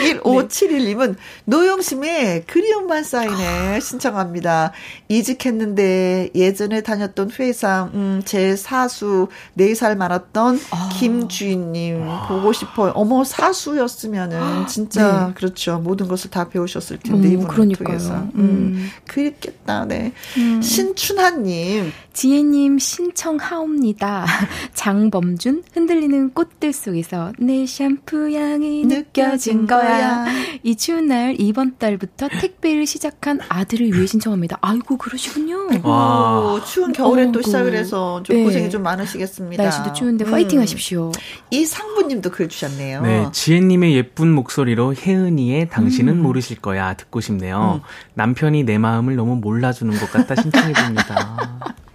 [0.00, 4.72] 1571님은 노영심의 그리움만 쌓이네 신청합니다.
[5.08, 9.28] 이직했는데 예전에 다녔던 회사, 음, 제 사수
[9.58, 10.88] 4살 많았던 아.
[10.98, 12.26] 김주인님 아.
[12.28, 12.92] 보고 싶어요.
[12.94, 15.34] 어머, 사수였으면은 아, 진짜, 네.
[15.34, 15.78] 그렇죠.
[15.78, 17.86] 모든 것을 다 배우셨을 텐데, 음, 이분을 그러니까요.
[17.86, 18.14] 통해서.
[18.14, 18.90] 음, 음.
[19.06, 20.12] 그립겠다, 네.
[20.36, 20.62] 음.
[20.62, 21.92] 신춘하님.
[22.12, 24.26] 지혜님 신청하옵니다.
[24.74, 30.26] 장범준, 흔들리는 꽃들 속에서 내 샴푸 향이 느껴진 거야.
[30.62, 34.58] 이 추운 날 이번 달부터 택배를 시작한 아들을 위해 신청합니다.
[34.60, 35.68] 아이고 그러시군요.
[35.82, 38.44] 와, 추운 겨울에 또 시작을 해서 좀 네.
[38.44, 39.62] 고생이 좀 많으시겠습니다.
[39.62, 40.30] 날씨도 추운데 음.
[40.30, 41.12] 파이팅 하십시오.
[41.50, 43.02] 이 상부님도 글 주셨네요.
[43.02, 46.22] 네, 지혜님의 예쁜 목소리로 혜은이의 당신은 음.
[46.22, 47.80] 모르실 거야 듣고 싶네요.
[47.84, 47.88] 음.
[48.14, 51.36] 남편이 내 마음을 너무 몰라주는 것 같다 신청해 봅니다.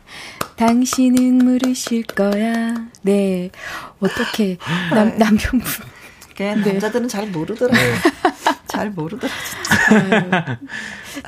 [0.56, 2.73] 당신은 모르실 거야.
[3.02, 3.49] 네.
[3.99, 4.57] 어떻게
[4.91, 5.68] 남 남편분
[6.38, 6.56] 네.
[6.56, 7.80] 남자들은 잘 모르더라고요.
[7.82, 7.98] 네.
[8.68, 9.32] 잘 모르더라,
[9.90, 10.60] 진짜.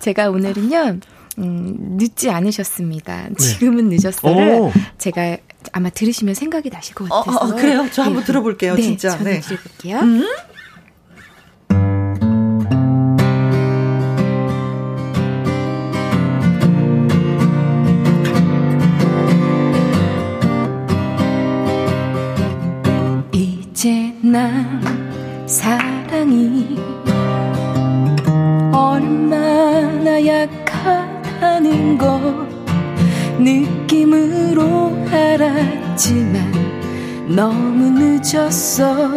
[0.01, 0.99] 제가 오늘은요,
[1.37, 3.29] 음, 늦지 않으셨습니다.
[3.29, 3.35] 네.
[3.35, 4.71] 지금은 늦었어를 오.
[4.97, 5.37] 제가
[5.71, 7.37] 아마 들으시면 생각이 나실 것 같아서.
[7.37, 7.87] 어, 어, 그래요?
[7.91, 8.25] 저 한번 네.
[8.27, 9.17] 들어볼게요, 네, 진짜.
[9.19, 9.39] 네.
[9.39, 9.99] 들어볼게요.
[9.99, 10.27] 음?
[24.31, 24.81] 난
[25.47, 26.77] 사랑이
[28.73, 32.19] 얼마나 약하다는 거
[33.39, 36.51] 느낌으로 알았지만
[37.29, 39.07] 너무 늦었어.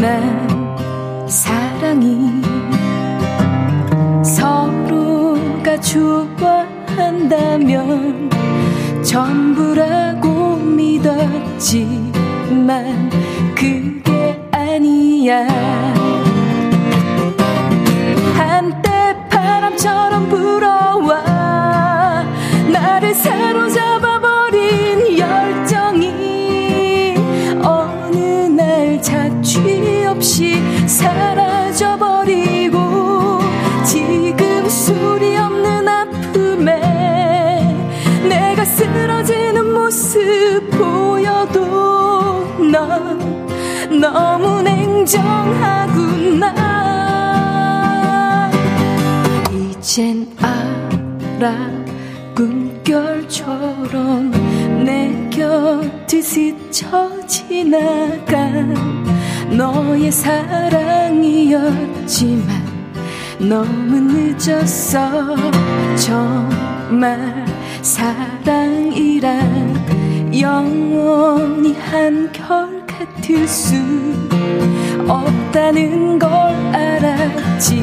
[0.00, 2.40] 난 사랑이
[4.24, 7.20] 서로가 좋아한다면
[9.02, 11.92] 전부라고 믿었지만
[13.54, 14.21] 그게
[14.72, 15.46] 아니야.
[18.34, 22.24] 한때 바람처럼 불어와
[22.72, 27.16] 나를 사로잡아버린 열정이
[27.62, 28.16] 어느
[28.48, 32.78] 날 자취 없이 사라져버리고
[33.84, 36.80] 지금 소리 없는 아픔에
[38.26, 41.60] 내가 쓰러지는 모습 보여도
[42.72, 43.51] 넌
[44.02, 46.42] 너무 냉정하구나.
[49.52, 51.54] 이젠 알아
[52.34, 54.32] 꿈결처럼
[54.84, 58.74] 내 곁을 스쳐 지나간
[59.56, 61.22] 너의 사랑이었지만
[63.38, 65.36] 너무 늦었어.
[65.94, 67.46] 정말
[67.82, 69.22] 사랑이란
[70.40, 72.71] 영원히 한결
[73.02, 73.74] 같을 수
[75.08, 76.30] 없다는 걸
[76.72, 77.82] 알았지만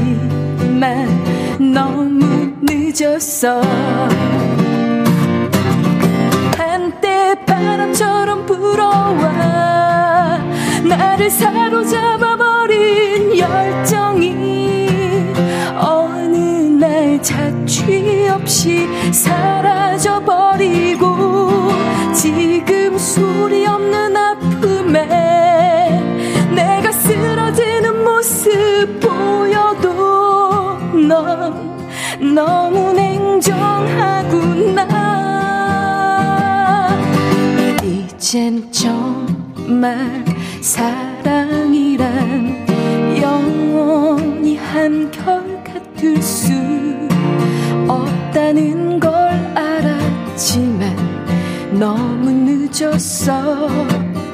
[1.73, 3.59] 너무 늦었어.
[6.57, 10.39] 한때 바람처럼 불어와
[10.87, 14.87] 나를 사로잡아버린 열정이
[15.75, 16.37] 어느
[16.79, 21.09] 날 자취 없이 사라져버리고
[22.13, 23.78] 지금 소리 없
[24.89, 25.89] 는 아픔에
[26.55, 34.07] 내가 쓰러지는 모습 보여도 넌 너무 냉정하구나.
[37.83, 40.25] 이젠 정말
[40.61, 41.99] 사랑이란
[43.21, 46.69] 영원히 한결 같을 수
[50.39, 50.95] 했지만
[51.77, 53.67] 너무 늦었어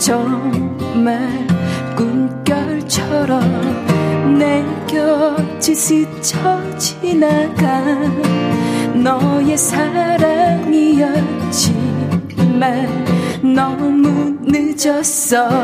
[0.06, 1.18] 정말
[1.98, 3.42] 꿈결처럼
[4.38, 7.82] 내 곁을 스쳐 지나가
[8.94, 10.64] 너의 사랑이었지만
[13.56, 15.50] 너무 늦었어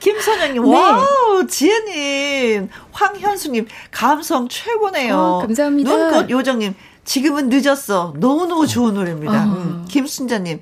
[0.00, 0.68] 김선영님, 네.
[0.68, 5.16] 와우, 지혜님, 황현수님, 감성 최고네요.
[5.16, 5.90] 어, 감사합니다.
[5.90, 6.74] 눈꽃 요정님,
[7.04, 8.14] 지금은 늦었어.
[8.16, 9.44] 너무너무 좋은 노래입니다.
[9.44, 9.46] 어.
[9.46, 10.60] 음, 김순자님,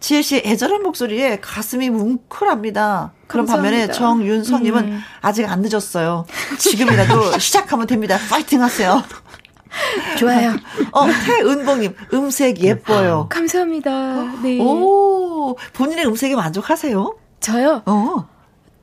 [0.00, 3.12] 지혜 씨 애절한 목소리에 가슴이 뭉클합니다.
[3.26, 5.00] 그런 반면에 정윤성님은 음.
[5.20, 6.26] 아직 안 늦었어요.
[6.58, 8.18] 지금이라도 시작하면 됩니다.
[8.28, 9.02] 파이팅 하세요.
[10.18, 10.54] 좋아요.
[10.92, 13.26] 어, 태은봉님, 음색 예뻐요.
[13.30, 13.90] 감사합니다.
[14.42, 14.60] 네.
[14.60, 17.16] 오, 본인의 음색에 만족하세요?
[17.40, 17.82] 저요?
[17.86, 18.28] 어.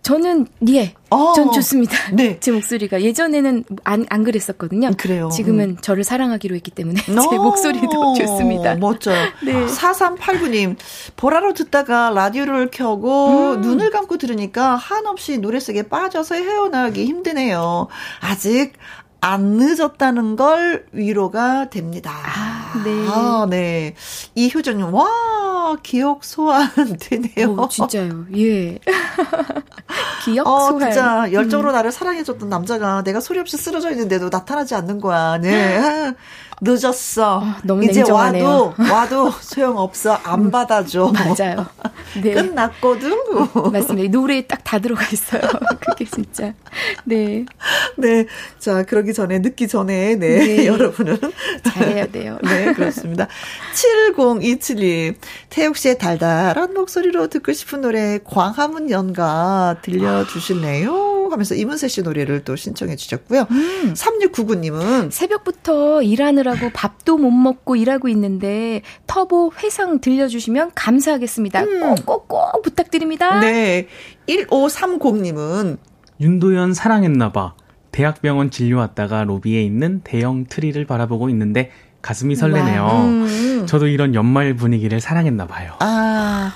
[0.03, 1.95] 저는 예, 어, 전 좋습니다.
[2.14, 2.38] 네.
[2.41, 4.91] 제 목소리가 예전에는 안, 안 그랬었거든요.
[4.98, 5.30] 그래요.
[5.30, 5.78] 지금은 음.
[5.82, 8.76] 저를 사랑하기로 했기 때문에 제 목소리도 좋습니다.
[8.76, 9.30] 멋져요.
[9.44, 9.53] 네.
[9.65, 10.76] 4389님
[11.15, 13.61] 보라로 듣다가 라디오를 켜고 음.
[13.61, 17.88] 눈을 감고 들으니까 한없이 노래 속에 빠져서 헤어나기 힘드네요.
[18.22, 18.73] 아직
[19.23, 22.11] 안 늦었다는 걸 위로가 됩니다.
[22.11, 23.07] 아, 네.
[23.10, 23.95] 아, 네.
[24.35, 26.69] 이효정님, 와, 기억 소환
[26.99, 27.56] 되네요.
[27.57, 28.26] 오, 진짜요.
[28.35, 28.80] 예.
[30.23, 30.80] 기억 어, 소환.
[30.80, 31.73] 진짜 열정으로 음.
[31.73, 35.38] 나를 사랑해줬던 남자가 내가 소리 없이 쓰러져 있는데도 나타나지 않는 거야.
[35.38, 36.14] 네.
[36.61, 37.38] 늦었어.
[37.39, 38.75] 어, 너무 이제 냉정하네요.
[38.77, 40.13] 와도 와도 소용 없어.
[40.23, 41.11] 안 음, 받아줘.
[41.11, 41.65] 맞아요.
[42.21, 42.33] 네.
[42.33, 43.11] 끝났거든.
[43.71, 44.17] 맞습니다.
[44.17, 45.41] 노래에 딱 다 들어가 있어요.
[45.85, 46.53] 그게 진짜.
[47.03, 47.43] 네.
[47.97, 48.25] 네.
[48.57, 50.63] 자, 그러기 전에 늦기 전에 네, 네.
[50.67, 51.19] 여러분은
[51.65, 52.39] 잘해야 돼요.
[52.41, 53.27] 네, 그렇습니다.
[54.07, 55.15] 7027님.
[55.49, 61.27] 태욱 씨의 달달한 목소리로 듣고 싶은 노래 광화문 연가 들려 주실래요?
[61.29, 63.47] 하면서 이문세 씨 노래를 또 신청해 주셨고요.
[63.51, 63.93] 음.
[63.93, 71.61] 3699 님은 새벽부터 일하느라 고 밥도 못 먹고 일하고 있는데 터보 회상 들려주시면 감사하겠습니다.
[71.61, 71.95] 음.
[71.95, 73.40] 꼭꼭꼭 부탁드립니다.
[73.40, 73.88] 네.
[74.28, 75.78] 1530님은
[76.19, 77.56] 윤도현 사랑했나봐.
[77.91, 81.72] 대학병원 진료 왔다가 로비에 있는 대형 트리를 바라보고 있는데
[82.02, 82.88] 가슴이 설레네요.
[82.88, 83.65] 음.
[83.68, 85.73] 저도 이런 연말 분위기를 사랑했나 봐요.
[85.80, 86.53] 아.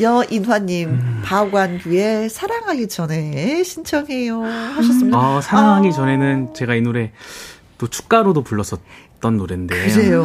[0.00, 1.22] 여인화님, 음.
[1.24, 4.42] 박완규의 사랑하기 전에 신청해요.
[4.42, 5.18] 하셨습니다.
[5.18, 5.92] 아, 사랑하기 아.
[5.92, 7.12] 전에는 제가 이 노래
[7.76, 8.80] 또 축가로도 불렀었
[9.20, 9.74] 던 노래인데.
[9.92, 10.24] 그래요?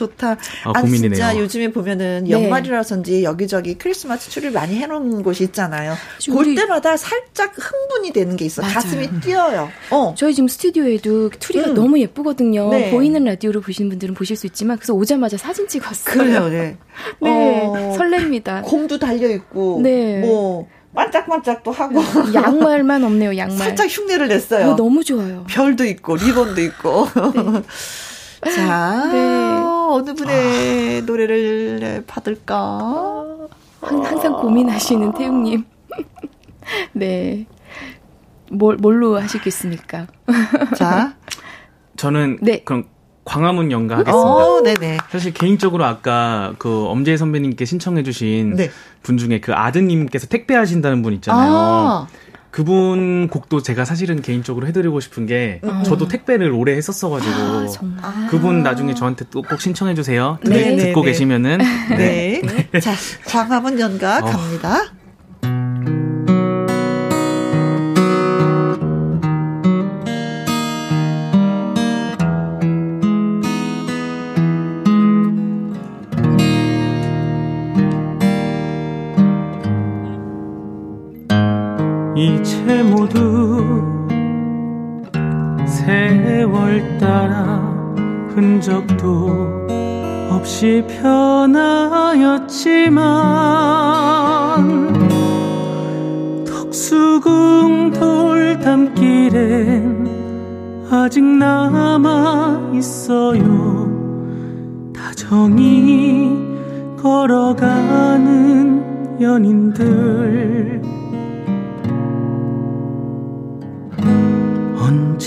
[0.00, 0.30] 좋다.
[0.64, 2.30] 아, 아 진짜 요즘에 보면은 네.
[2.30, 5.94] 연말이라서인지 여기저기 크리스마스 트리를 많이 해놓은 곳이 있잖아요.
[6.32, 8.62] 볼 때마다 살짝 흥분이 되는 게 있어.
[8.62, 8.74] 맞아요.
[8.74, 9.68] 가슴이 뛰어요.
[9.90, 10.14] 어.
[10.16, 11.74] 저희 지금 스튜디오에도 트리가 음.
[11.74, 12.70] 너무 예쁘거든요.
[12.70, 12.90] 네.
[12.90, 16.14] 보이는 라디오로 보시는 분들은 보실 수 있지만 그래서 오자마자 사진 찍었어요.
[16.14, 16.76] 그래요, 네.
[17.20, 18.62] 네, 어, 설렙니다.
[18.62, 20.68] 곰도 달려 있고, 네, 뭐.
[20.94, 22.00] 반짝반짝도 하고
[22.34, 27.06] 양말만 없네요 양말 살짝 흉내를 냈어요 어, 너무 좋아요 별도 있고 리본도 있고
[28.42, 28.52] 네.
[28.52, 29.18] 자, 네.
[29.90, 31.04] 어느 분의 아.
[31.04, 33.36] 노래를 받을까?
[33.82, 35.64] 항상 고민하시는 태웅님.
[36.92, 37.46] 네.
[38.50, 40.06] 뭘, 뭘로 하시겠습니까?
[40.76, 41.16] 자.
[41.96, 42.62] 저는 네.
[42.64, 42.86] 그럼
[43.30, 44.18] 광화문 연가 하겠습니다.
[44.18, 44.98] 어, 네네.
[45.10, 48.70] 사실 개인적으로 아까 그 엄재 선배님께 신청해주신 네.
[49.04, 51.52] 분 중에 그 아드님께서 택배하신다는 분 있잖아요.
[51.52, 52.06] 아.
[52.50, 55.84] 그분 곡도 제가 사실은 개인적으로 해드리고 싶은 게 음.
[55.84, 57.32] 저도 택배를 오래 했었어가지고
[58.02, 60.38] 아, 그분 나중에 저한테 또 꼭 신청해 주세요.
[60.44, 61.12] 네, 듣고 네, 네.
[61.12, 61.58] 계시면은
[61.96, 62.42] 네.
[62.72, 62.80] 네.
[62.80, 62.92] 자
[63.26, 64.24] 광화문 연가 어.
[64.24, 64.80] 갑니다.
[86.98, 87.60] 따라
[88.34, 89.66] 흔적도
[90.30, 92.04] 없이 변하였지만
[96.44, 99.30] 덕수궁 돌담길엔
[100.90, 103.88] 아직 남아 있어요.
[104.94, 106.38] 다정히
[107.00, 108.80] 걸어가는
[109.20, 110.99] 연인들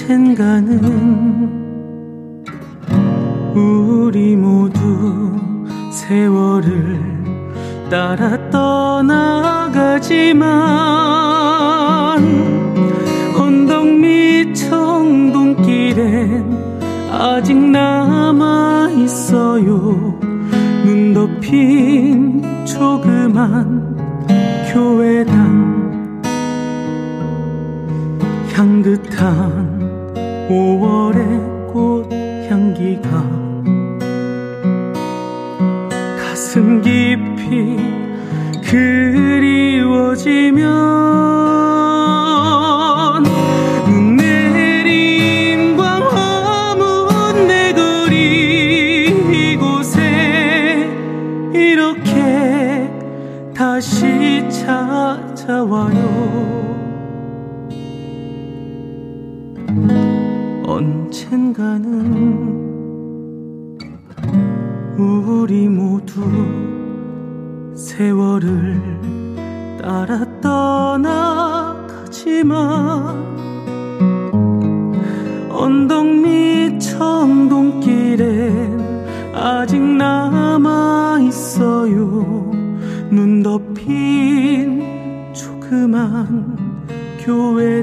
[0.03, 0.79] 언젠가는
[3.55, 5.31] 우리 모두
[5.91, 6.99] 세월을
[7.89, 9.93] 따라 떠나가지만
[13.39, 16.03] 언덕 밑 청동길엔
[17.09, 20.19] 아직 남아 있어요.
[20.85, 23.95] 눈 덮인 조그만
[24.73, 25.33] 교회당
[28.53, 29.72] 향 향긋한
[30.53, 32.07] 5월의 꽃
[32.47, 33.09] 향기가
[36.19, 37.75] 가슴 깊이
[38.61, 40.03] 그리워지면
[43.87, 50.87] 눈 내린 광화문 내 거리 이곳에
[51.53, 52.91] 이렇게
[53.55, 56.12] 다시 찾아와요
[65.43, 66.21] 우리 모두
[67.75, 68.81] 세월을
[69.77, 71.03] 따라 떠나가지만
[75.49, 78.23] 언덕 밑 청동길엔
[79.35, 82.49] 아직 남아 있어요.
[83.11, 84.81] 눈 덮인
[85.33, 86.57] 조그만
[87.19, 87.82] 교회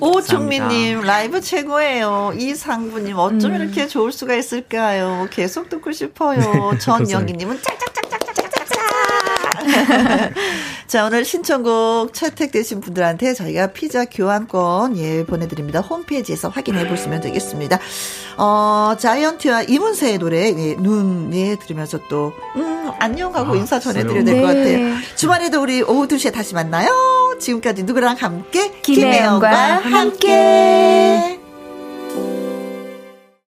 [0.00, 2.32] 오종민님 라이브 최고예요.
[2.36, 3.60] 이상부님 어쩜 음.
[3.60, 5.26] 이렇게 좋을 수가 있을까요?
[5.30, 6.38] 계속 듣고 싶어요.
[6.38, 8.78] 네, 전영희님은 짝짝짝짝짝짝짝.
[10.88, 15.80] 자, 오늘 신청곡 채택되신 분들한테 저희가 피자 교환권, 예, 보내드립니다.
[15.80, 17.78] 홈페이지에서 확인해 보시면 되겠습니다.
[18.38, 24.40] 어, 자이언티와 이문세의 노래, 예, 눈, 예, 들으면서 또, 음, 안녕하고 아, 인사 전해드려야 될
[24.40, 24.78] 것 같아요.
[24.78, 24.94] 네.
[25.14, 26.88] 주말에도 우리 오후 2시에 다시 만나요.
[27.38, 28.72] 지금까지 누구랑 함께?
[28.80, 29.88] 김혜영과 함께.
[29.90, 31.47] 함께.